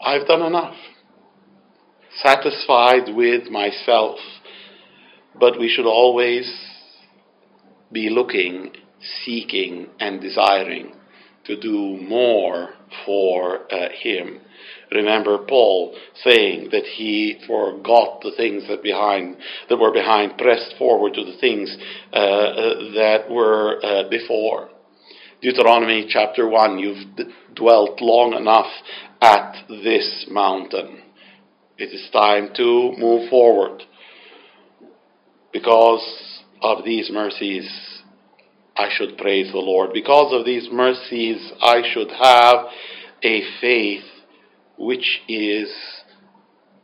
I've 0.00 0.26
done 0.26 0.42
enough. 0.42 0.76
Satisfied 2.22 3.14
with 3.14 3.50
myself. 3.50 4.18
But 5.38 5.58
we 5.58 5.68
should 5.68 5.86
always 5.86 6.46
be 7.92 8.08
looking, 8.10 8.72
seeking, 9.24 9.88
and 10.00 10.20
desiring 10.20 10.94
to 11.44 11.56
do 11.60 11.98
more 12.00 12.74
for 13.05 13.71
uh, 13.73 13.89
Him. 14.01 14.41
Remember 14.91 15.37
Paul 15.37 15.95
saying 16.23 16.69
that 16.71 16.83
he 16.83 17.39
forgot 17.47 18.21
the 18.21 18.33
things 18.35 18.67
that 18.67 18.83
behind 18.83 19.37
that 19.69 19.77
were 19.77 19.93
behind, 19.93 20.37
pressed 20.37 20.75
forward 20.77 21.13
to 21.13 21.23
the 21.23 21.37
things 21.39 21.75
uh, 22.11 22.17
uh, 22.17 22.93
that 22.95 23.29
were 23.29 23.79
uh, 23.83 24.09
before. 24.09 24.69
Deuteronomy 25.41 26.07
chapter 26.09 26.47
one. 26.47 26.77
You've 26.77 27.15
d- 27.15 27.23
dwelt 27.55 28.01
long 28.01 28.33
enough 28.33 28.71
at 29.21 29.63
this 29.69 30.27
mountain. 30.29 31.01
It 31.77 31.93
is 31.93 32.09
time 32.11 32.49
to 32.57 32.93
move 32.97 33.29
forward 33.29 33.83
because 35.53 36.05
of 36.61 36.83
these 36.83 37.09
mercies, 37.11 37.69
I 38.75 38.89
should 38.95 39.17
praise 39.17 39.51
the 39.51 39.59
Lord. 39.59 39.91
Because 39.93 40.33
of 40.33 40.45
these 40.45 40.69
mercies, 40.71 41.51
I 41.61 41.81
should 41.93 42.09
have 42.11 42.65
a 43.23 43.41
faith 43.59 44.03
which 44.77 45.21
is 45.27 45.69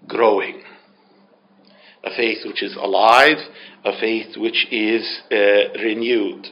growing. 0.07 0.61
A 2.03 2.09
faith 2.15 2.39
which 2.45 2.61
is 2.61 2.75
alive, 2.75 3.37
a 3.83 3.99
faith 3.99 4.37
which 4.37 4.67
is 4.71 5.21
uh, 5.31 5.79
renewed. 5.81 6.47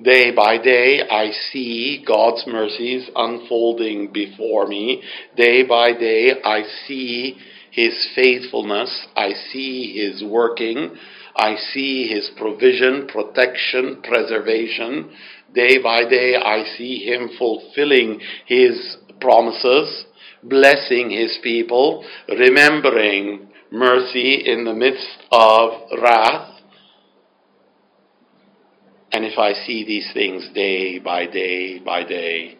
Day 0.00 0.30
by 0.30 0.58
day, 0.58 1.02
I 1.10 1.32
see 1.50 2.04
God's 2.06 2.44
mercies 2.46 3.10
unfolding 3.16 4.12
before 4.12 4.68
me. 4.68 5.02
Day 5.36 5.64
by 5.64 5.92
day, 5.92 6.34
I 6.44 6.62
see 6.86 7.36
His 7.72 8.08
faithfulness. 8.14 9.06
I 9.16 9.32
see 9.52 9.94
His 9.98 10.22
working. 10.22 10.96
I 11.38 11.54
see 11.72 12.08
His 12.08 12.30
provision, 12.36 13.06
protection, 13.06 14.02
preservation. 14.02 15.10
Day 15.54 15.80
by 15.80 16.02
day, 16.02 16.34
I 16.34 16.64
see 16.76 17.04
Him 17.08 17.30
fulfilling 17.38 18.20
His 18.46 18.96
promises, 19.20 20.06
blessing 20.42 21.10
His 21.10 21.38
people, 21.42 22.04
remembering 22.28 23.48
mercy 23.70 24.42
in 24.46 24.64
the 24.64 24.74
midst 24.74 25.18
of 25.30 26.00
wrath. 26.02 26.60
And 29.12 29.24
if 29.24 29.38
I 29.38 29.52
see 29.52 29.84
these 29.86 30.10
things 30.12 30.48
day 30.54 30.98
by 30.98 31.26
day 31.26 31.78
by 31.78 32.02
day, 32.02 32.58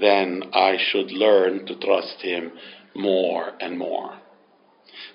then 0.00 0.44
I 0.52 0.76
should 0.90 1.12
learn 1.12 1.66
to 1.66 1.78
trust 1.78 2.16
Him 2.22 2.52
more 2.94 3.52
and 3.60 3.78
more. 3.78 4.18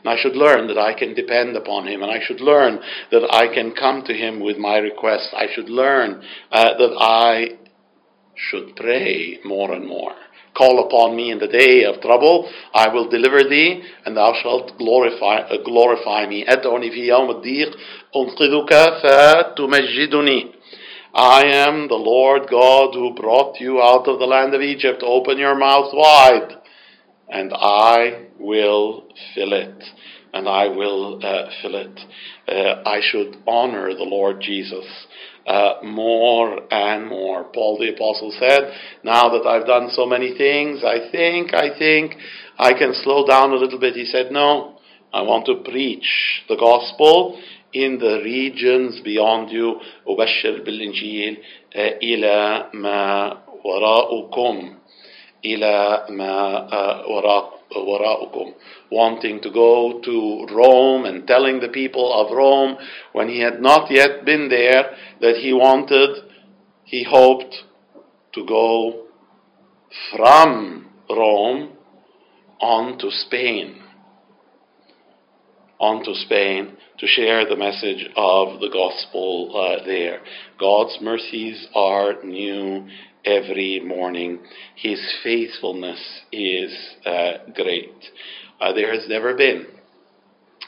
And 0.00 0.08
I 0.08 0.20
should 0.20 0.37
learn 0.37 0.66
that 0.68 0.78
I 0.78 0.92
can 0.94 1.14
depend 1.14 1.56
upon 1.56 1.87
Him, 1.87 2.02
and 2.02 2.10
I 2.10 2.20
should 2.24 2.40
learn 2.40 2.80
that 3.10 3.26
I 3.32 3.52
can 3.52 3.72
come 3.72 4.02
to 4.06 4.14
Him 4.14 4.40
with 4.40 4.58
my 4.58 4.78
requests. 4.78 5.32
I 5.37 5.46
should 5.54 5.68
learn 5.68 6.22
uh, 6.52 6.76
that 6.78 6.96
I 6.98 7.58
should 8.34 8.76
pray 8.76 9.38
more 9.44 9.72
and 9.72 9.87
more. 9.87 10.12
Call 10.56 10.87
upon 10.87 11.16
me 11.16 11.32
in 11.32 11.38
the 11.38 11.48
day 11.48 11.84
of 11.84 12.00
trouble, 12.00 12.48
I 12.72 12.88
will 12.88 13.08
deliver 13.08 13.42
thee, 13.42 13.82
and 14.06 14.16
thou 14.16 14.34
shalt 14.40 14.78
glorify, 14.78 15.38
uh, 15.38 15.56
glorify 15.64 16.26
me. 16.26 16.44
أدعني 16.44 16.90
في 16.90 17.06
يوم 17.06 17.30
الضيق 17.30 17.76
أنقذك 18.16 18.72
فتمجدني. 19.02 20.52
I 21.16 21.46
am 21.46 21.88
the 21.88 21.94
Lord 21.94 22.48
God 22.48 22.94
who 22.94 23.14
brought 23.14 23.60
you 23.60 23.80
out 23.80 24.08
of 24.08 24.18
the 24.18 24.26
land 24.26 24.54
of 24.54 24.60
Egypt. 24.60 25.02
Open 25.04 25.38
your 25.38 25.54
mouth 25.56 25.92
wide, 25.92 26.56
and 27.28 27.52
I 27.54 28.26
will 28.38 29.04
fill 29.34 29.52
it. 29.52 29.82
And 30.32 30.48
I 30.48 30.66
will 30.66 31.20
uh, 31.24 31.50
fill 31.62 31.76
it. 31.76 32.00
Uh, 32.48 32.82
I 32.88 33.00
should 33.00 33.37
honor 33.46 33.94
the 33.94 34.02
Lord 34.02 34.40
Jesus 34.40 34.84
uh, 35.46 35.74
more 35.84 36.60
and 36.72 37.06
more. 37.06 37.44
Paul 37.44 37.78
the 37.78 37.94
Apostle 37.94 38.34
said, 38.38 38.72
Now 39.04 39.28
that 39.28 39.46
I've 39.46 39.66
done 39.66 39.90
so 39.92 40.06
many 40.06 40.37
things, 40.37 40.82
I 40.84 41.10
think, 41.12 41.54
I 41.54 41.78
think 41.78 42.14
I 42.58 42.72
can 42.72 42.94
slow 43.04 43.26
down 43.26 43.52
a 43.52 43.56
little 43.56 43.78
bit. 43.78 43.94
He 43.94 44.06
said, 44.06 44.32
No, 44.32 44.78
I 45.12 45.22
want 45.22 45.46
to 45.46 45.70
preach 45.70 46.42
the 46.48 46.56
gospel 46.56 47.40
in 47.72 47.98
the 47.98 48.20
regions 48.24 49.00
beyond 49.04 49.50
you 49.50 49.80
أبشر 50.08 50.62
بالإنجيل 50.62 51.37
إلى 51.76 52.66
ما 52.74 53.38
وراءكم 53.64 54.74
إلى 55.44 56.06
ما 56.10 56.68
وراء 57.06 57.54
وراءكم 57.76 58.54
wanting 58.90 59.40
to 59.40 59.50
go 59.50 60.00
to 60.00 60.46
Rome 60.54 61.04
and 61.04 61.26
telling 61.26 61.60
the 61.60 61.68
people 61.68 62.12
of 62.12 62.34
Rome 62.34 62.76
when 63.12 63.28
he 63.28 63.40
had 63.40 63.60
not 63.60 63.90
yet 63.90 64.24
been 64.24 64.48
there 64.48 64.96
that 65.20 65.37
he 65.37 65.52
wanted 65.52 66.10
he 66.84 67.04
hoped 67.04 67.64
to 68.34 68.46
go 68.46 69.06
from 70.12 70.87
Rome 71.10 71.70
on 72.60 72.98
to 72.98 73.10
Spain 73.10 73.82
on 75.80 76.04
to 76.04 76.14
Spain 76.14 76.76
to 76.99 77.07
share 77.07 77.47
the 77.47 77.55
message 77.55 78.09
of 78.15 78.59
the 78.59 78.69
gospel 78.71 79.51
uh, 79.55 79.85
there. 79.85 80.21
God's 80.59 80.97
mercies 81.01 81.67
are 81.73 82.21
new 82.23 82.88
every 83.25 83.81
morning. 83.85 84.39
His 84.75 84.99
faithfulness 85.23 85.99
is 86.31 86.75
uh, 87.05 87.51
great. 87.55 87.93
Uh, 88.59 88.73
there 88.73 88.93
has 88.93 89.07
never 89.07 89.33
been 89.33 89.67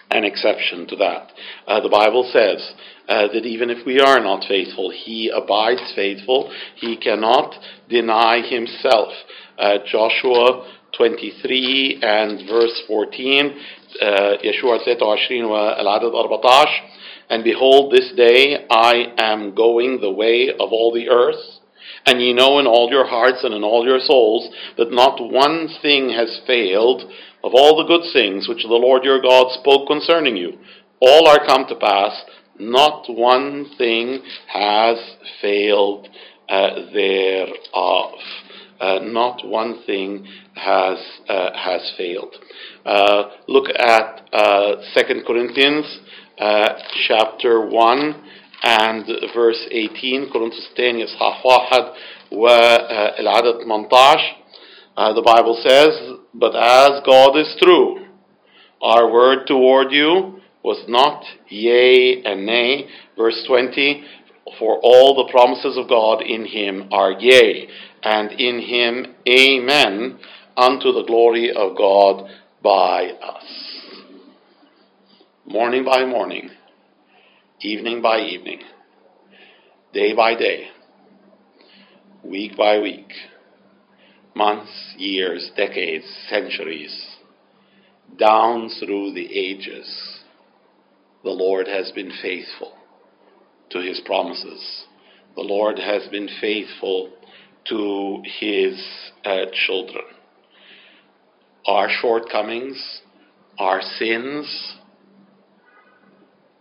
an 0.10 0.24
exception 0.24 0.88
to 0.88 0.96
that. 0.98 1.32
Uh, 1.68 1.82
the 1.82 1.90
Bible 1.90 2.30
says 2.32 2.74
uh, 3.08 3.28
that 3.34 3.46
even 3.46 3.70
if 3.70 3.86
we 3.86 4.00
are 4.00 4.20
not 4.20 4.46
faithful, 4.48 4.90
He 4.90 5.32
abides 5.34 5.94
faithful. 5.96 6.52
He 6.76 6.98
cannot 6.98 7.56
deny 7.90 8.42
Himself. 8.42 9.14
Uh, 9.58 9.78
Joshua 9.90 10.68
23 10.98 12.00
and 12.02 12.50
verse 12.50 12.84
14 12.88 13.54
يشوع 14.45 14.77
23 14.77 15.45
والعدد 15.45 16.13
14 16.13 16.67
And 17.29 17.43
behold, 17.43 17.93
this 17.93 18.13
day 18.17 18.67
I 18.71 19.13
am 19.19 19.55
going 19.55 20.01
the 20.01 20.13
way 20.13 20.51
of 20.51 20.73
all 20.73 20.93
the 20.93 21.09
earth, 21.09 21.45
and 22.07 22.21
ye 22.21 22.33
know 22.33 22.61
in 22.61 22.67
all 22.67 22.89
your 22.91 23.07
hearts 23.07 23.43
and 23.43 23.53
in 23.53 23.65
all 23.65 23.85
your 23.85 23.99
souls 23.99 24.49
that 24.77 24.93
not 24.93 25.21
one 25.21 25.69
thing 25.83 26.11
has 26.11 26.41
failed 26.47 27.03
of 27.43 27.53
all 27.55 27.77
the 27.77 27.89
good 27.89 28.13
things 28.13 28.49
which 28.49 28.63
the 28.63 28.69
Lord 28.69 29.03
your 29.05 29.21
God 29.21 29.51
spoke 29.53 29.89
concerning 29.89 30.37
you. 30.37 30.59
All 31.01 31.27
are 31.27 31.45
come 31.45 31.67
to 31.69 31.75
pass, 31.75 32.25
not 32.59 33.07
one 33.09 33.67
thing 33.77 34.23
has 34.47 34.99
failed 35.43 36.09
uh, 36.49 36.93
thereof. 36.93 38.13
Uh, 38.81 38.99
not 39.03 39.47
one 39.47 39.83
thing 39.87 40.27
has 40.55 40.99
uh, 41.29 41.51
has 41.55 41.93
failed. 41.97 42.35
Uh, 42.85 43.31
look 43.49 43.69
at 43.71 44.23
Second 44.93 45.25
Corinthians 45.27 45.87
chapter 47.09 47.67
one 47.67 48.23
and 48.63 49.07
verse 49.35 49.67
18 49.71 50.29
كورنثوس 50.33 50.69
الثاني 50.71 51.05
اصحاح 51.05 51.47
واحد 51.47 51.85
والعدد 52.33 53.61
18 53.61 55.15
the 55.15 55.23
Bible 55.23 55.61
says 55.63 56.19
but 56.35 56.55
as 56.55 57.01
God 57.05 57.37
is 57.37 57.57
true 57.63 58.07
our 58.83 59.11
word 59.11 59.47
toward 59.47 59.93
you 59.93 60.41
was 60.63 60.85
not 60.89 61.25
yea 61.49 62.23
and 62.25 62.45
nay 62.45 62.89
verse 63.17 63.43
20 63.47 64.05
for 64.60 64.80
all 64.82 65.16
the 65.16 65.32
promises 65.32 65.78
of 65.78 65.88
God 65.88 66.22
in 66.22 66.46
him 66.46 66.90
are 66.92 67.14
yea, 67.14 67.68
and 68.04 68.32
in 68.32 68.60
him 68.60 69.16
amen, 69.28 70.20
unto 70.58 70.92
the 70.92 71.04
glory 71.06 71.52
of 71.52 71.78
God 71.78 72.30
by 72.62 73.12
us. 73.22 73.46
Morning 75.46 75.84
by 75.86 76.06
morning, 76.06 76.50
evening 77.62 78.02
by 78.02 78.20
evening, 78.20 78.62
day 79.94 80.14
by 80.14 80.36
day, 80.36 80.68
week 82.24 82.56
by 82.58 82.80
week, 82.80 83.12
months, 84.36 84.94
years, 84.98 85.52
decades, 85.56 86.06
centuries, 86.30 87.18
down 88.18 88.70
through 88.80 89.14
the 89.14 89.28
ages, 89.34 90.20
the 91.24 91.30
Lord 91.30 91.68
has 91.68 91.92
been 91.92 92.12
faithful 92.22 92.74
to 93.74 93.80
his 93.80 94.02
promises. 94.06 94.86
The 95.36 95.42
Lord 95.42 95.80
has 95.80 96.08
been 96.10 96.30
faithful 96.40 97.10
to 97.70 98.22
his 98.40 98.84
uh, 99.24 99.46
children. 99.66 100.04
Our 101.66 101.90
shortcomings, 101.90 103.02
our 103.58 103.82
sins, 104.00 104.76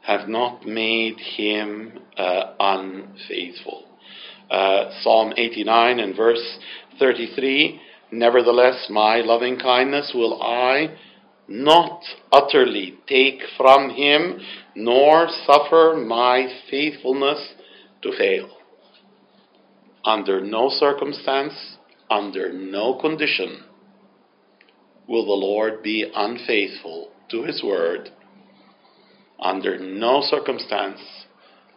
have 0.03 0.29
not 0.29 0.67
made 0.67 1.19
him 1.19 1.99
uh, 2.17 2.55
unfaithful. 2.59 3.85
Uh, 4.51 4.91
Psalm 5.03 5.33
89 5.37 6.01
and 6.01 6.17
verse 6.17 6.59
33 6.99 7.81
Nevertheless, 8.13 8.89
my 8.91 9.21
loving 9.21 9.59
kindness 9.59 10.11
will 10.13 10.43
I 10.43 10.97
not 11.51 12.01
utterly 12.31 12.97
take 13.09 13.43
from 13.57 13.91
him, 13.91 14.41
nor 14.77 15.29
suffer 15.47 15.97
my 15.97 16.47
faithfulness 16.71 17.55
to 18.03 18.13
fail. 18.17 18.49
Under 20.05 20.41
no 20.41 20.71
circumstance, 20.71 21.77
under 22.09 22.53
no 22.53 22.95
condition, 22.95 23.65
will 25.09 25.27
the 25.27 25.33
Lord 25.33 25.83
be 25.83 26.11
unfaithful 26.15 27.11
to 27.31 27.43
his 27.43 27.63
word. 27.65 28.11
Under 29.41 29.77
no 29.77 30.23
circumstance, 30.23 31.01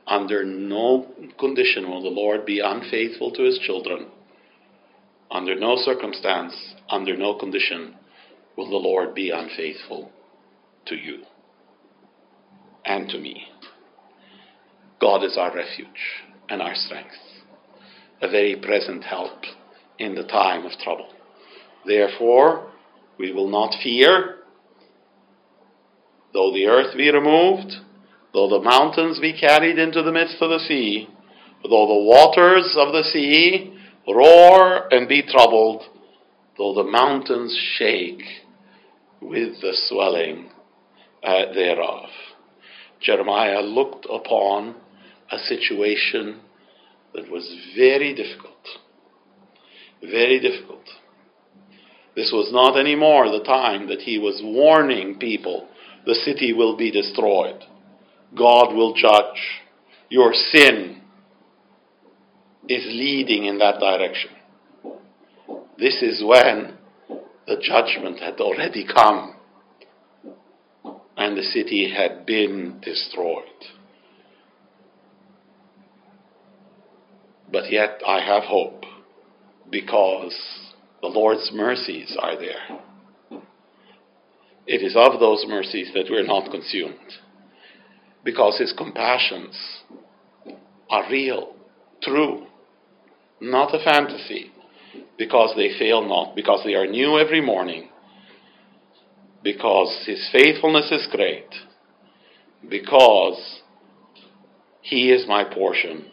under 0.05 0.43
no 0.43 1.07
condition 1.39 1.89
will 1.89 2.03
the 2.03 2.09
Lord 2.09 2.45
be 2.45 2.59
unfaithful 2.59 3.31
to 3.31 3.43
his 3.43 3.57
children. 3.57 4.05
Under 5.31 5.55
no 5.55 5.77
circumstance, 5.77 6.53
under 6.89 7.17
no 7.17 7.33
condition, 7.33 7.95
will 8.57 8.69
the 8.69 8.75
Lord 8.75 9.15
be 9.15 9.31
unfaithful 9.31 10.11
to 10.85 10.95
you 10.95 11.23
and 12.85 13.09
to 13.09 13.17
me. 13.17 13.47
God 14.99 15.23
is 15.23 15.37
our 15.37 15.53
refuge 15.53 15.87
and 16.49 16.61
our 16.61 16.75
strength, 16.75 17.15
a 18.21 18.29
very 18.29 18.55
present 18.55 19.03
help 19.03 19.39
in 19.99 20.15
the 20.15 20.23
time 20.23 20.65
of 20.65 20.71
trouble. 20.83 21.09
Therefore, 21.85 22.71
we 23.17 23.31
will 23.31 23.49
not 23.49 23.75
fear, 23.83 24.37
though 26.33 26.51
the 26.53 26.65
earth 26.65 26.95
be 26.95 27.11
removed, 27.11 27.73
though 28.33 28.49
the 28.49 28.61
mountains 28.61 29.19
be 29.19 29.37
carried 29.37 29.77
into 29.77 30.01
the 30.01 30.11
midst 30.11 30.37
of 30.41 30.49
the 30.49 30.65
sea, 30.67 31.07
though 31.63 31.87
the 31.87 32.03
waters 32.05 32.75
of 32.77 32.93
the 32.93 33.03
sea 33.11 33.77
roar 34.07 34.93
and 34.93 35.07
be 35.07 35.21
troubled, 35.21 35.83
though 36.57 36.73
the 36.73 36.83
mountains 36.83 37.57
shake 37.77 38.21
with 39.23 39.61
the 39.61 39.73
swelling 39.87 40.49
uh, 41.23 41.53
thereof. 41.53 42.09
Jeremiah 43.01 43.61
looked 43.61 44.05
upon 44.11 44.75
a 45.31 45.37
situation 45.37 46.41
that 47.13 47.29
was 47.29 47.49
very 47.75 48.13
difficult. 48.13 48.67
Very 50.01 50.39
difficult. 50.39 50.83
This 52.15 52.31
was 52.31 52.51
not 52.51 52.79
anymore 52.79 53.31
the 53.31 53.43
time 53.43 53.87
that 53.87 54.01
he 54.01 54.19
was 54.19 54.41
warning 54.43 55.17
people 55.17 55.67
the 56.05 56.15
city 56.15 56.53
will 56.53 56.75
be 56.75 56.91
destroyed. 56.91 57.63
God 58.35 58.73
will 58.75 58.93
judge. 58.93 59.61
Your 60.09 60.33
sin 60.33 61.01
is 62.67 62.83
leading 62.85 63.45
in 63.45 63.57
that 63.59 63.79
direction. 63.79 64.31
This 65.77 66.01
is 66.01 66.23
when 66.23 66.77
the 67.47 67.57
judgment 67.57 68.19
had 68.19 68.39
already 68.39 68.85
come 68.85 69.35
and 71.17 71.37
the 71.37 71.43
city 71.43 71.93
had 71.95 72.25
been 72.25 72.79
destroyed. 72.81 73.43
But 77.51 77.71
yet 77.71 78.01
I 78.07 78.19
have 78.21 78.43
hope 78.43 78.83
because 79.69 80.35
the 81.01 81.07
Lord's 81.07 81.51
mercies 81.53 82.17
are 82.19 82.37
there. 82.39 82.79
It 84.65 84.81
is 84.81 84.95
of 84.95 85.19
those 85.19 85.45
mercies 85.47 85.91
that 85.93 86.07
we're 86.09 86.25
not 86.25 86.49
consumed 86.49 87.19
because 88.23 88.57
His 88.57 88.73
compassions 88.75 89.83
are 90.89 91.09
real, 91.11 91.53
true, 92.01 92.47
not 93.41 93.75
a 93.75 93.83
fantasy 93.83 94.52
because 95.17 95.53
they 95.55 95.77
fail 95.77 96.07
not, 96.07 96.35
because 96.35 96.61
they 96.65 96.73
are 96.73 96.87
new 96.87 97.17
every 97.17 97.41
morning, 97.41 97.89
because 99.43 100.03
his 100.05 100.29
faithfulness 100.31 100.91
is 100.91 101.07
great, 101.11 101.47
because 102.69 103.61
he 104.81 105.11
is 105.11 105.27
my 105.27 105.43
portion. 105.43 106.05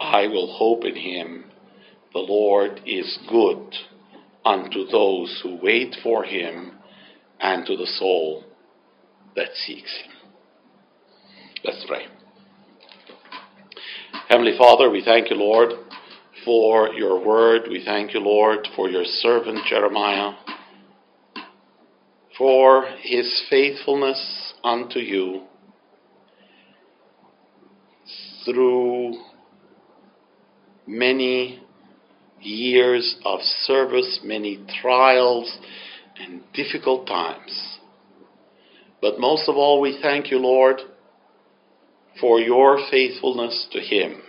I 0.00 0.26
will 0.28 0.56
hope 0.56 0.84
in 0.84 0.96
him. 0.96 1.44
The 2.12 2.20
Lord 2.20 2.80
is 2.86 3.18
good 3.28 3.74
unto 4.44 4.86
those 4.86 5.40
who 5.42 5.58
wait 5.62 5.94
for 6.02 6.24
him 6.24 6.72
and 7.38 7.66
to 7.66 7.76
the 7.76 7.86
soul 7.86 8.44
that 9.36 9.50
seeks 9.54 9.94
him. 10.02 10.12
Let's 11.64 11.84
pray. 11.86 12.06
Heavenly 14.28 14.56
Father, 14.56 14.90
we 14.90 15.04
thank 15.04 15.30
you, 15.30 15.36
Lord 15.36 15.72
for 16.44 16.88
your 16.90 17.24
word. 17.24 17.62
We 17.68 17.84
thank 17.84 18.14
you, 18.14 18.20
Lord, 18.20 18.68
for 18.76 18.88
your 18.88 19.04
servant 19.04 19.60
Jeremiah, 19.68 20.32
for 22.36 22.86
his 23.02 23.42
faithfulness 23.50 24.54
unto 24.64 24.98
you 24.98 25.42
through 28.44 29.14
many 30.86 31.62
years 32.40 33.16
of 33.24 33.40
service, 33.40 34.20
many 34.24 34.64
trials, 34.80 35.58
and 36.18 36.42
difficult 36.54 37.06
times. 37.06 37.78
But 39.02 39.18
most 39.18 39.48
of 39.48 39.56
all, 39.56 39.80
we 39.80 39.98
thank 40.00 40.30
you, 40.30 40.38
Lord, 40.38 40.80
for 42.20 42.40
your 42.40 42.78
faithfulness 42.90 43.68
to 43.72 43.80
him 43.80 44.22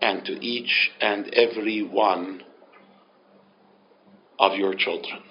and 0.00 0.24
to 0.24 0.32
each 0.44 0.90
and 1.00 1.32
every 1.34 1.82
one 1.82 2.42
of 4.38 4.56
your 4.56 4.74
children. 4.74 5.22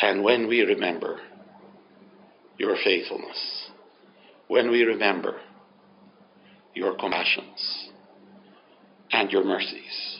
And 0.00 0.22
when 0.22 0.46
we 0.46 0.60
remember 0.60 1.20
your 2.58 2.76
faithfulness, 2.84 3.70
when 4.48 4.70
we 4.70 4.82
remember 4.82 5.40
your 6.74 6.94
compassions 6.96 7.88
and 9.10 9.30
your 9.30 9.44
mercies, 9.44 10.18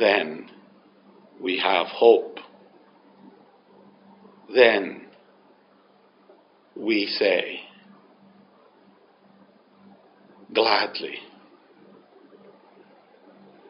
then 0.00 0.48
we 1.42 1.58
have 1.58 1.86
hope. 1.88 2.38
Then 4.54 5.06
we 6.76 7.06
say, 7.18 7.60
gladly 10.54 11.18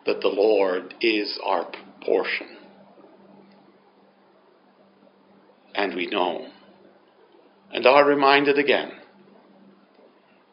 that 0.06 0.20
the 0.20 0.28
Lord 0.28 0.94
is 1.00 1.38
our 1.44 1.70
portion. 2.04 2.58
And 5.74 5.94
we 5.94 6.06
know 6.06 6.48
and 7.72 7.86
are 7.86 8.06
reminded 8.06 8.58
again 8.58 8.92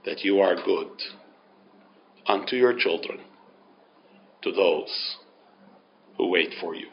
that 0.05 0.23
you 0.23 0.39
are 0.39 0.55
good 0.55 0.89
unto 2.25 2.55
your 2.55 2.73
children, 2.77 3.19
to 4.41 4.51
those 4.51 5.17
who 6.17 6.29
wait 6.29 6.53
for 6.59 6.73
you. 6.73 6.87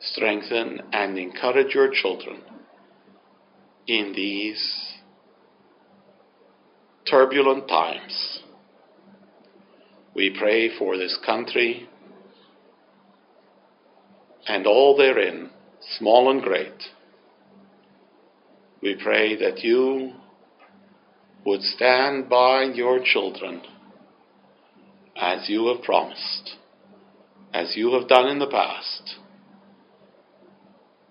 Strengthen 0.00 0.80
and 0.92 1.18
encourage 1.18 1.74
your 1.74 1.90
children 1.92 2.40
in 3.86 4.12
these 4.14 4.89
turbulent 7.10 7.68
times. 7.68 8.40
We 10.14 10.36
pray 10.38 10.76
for 10.78 10.96
this 10.96 11.18
country 11.24 11.88
and 14.46 14.66
all 14.66 14.96
therein, 14.96 15.50
small 15.98 16.30
and 16.30 16.42
great. 16.42 16.82
We 18.82 18.96
pray 19.02 19.36
that 19.36 19.60
you 19.60 20.12
would 21.44 21.62
stand 21.62 22.28
by 22.28 22.64
your 22.74 23.00
children 23.04 23.62
as 25.16 25.48
you 25.48 25.68
have 25.68 25.82
promised, 25.82 26.56
as 27.52 27.76
you 27.76 27.92
have 27.94 28.08
done 28.08 28.28
in 28.28 28.38
the 28.38 28.46
past. 28.46 29.16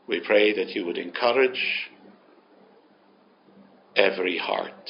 We 0.08 0.22
pray 0.26 0.56
that 0.56 0.70
you 0.70 0.86
would 0.86 0.98
encourage 0.98 1.90
every 3.96 4.38
heart. 4.38 4.90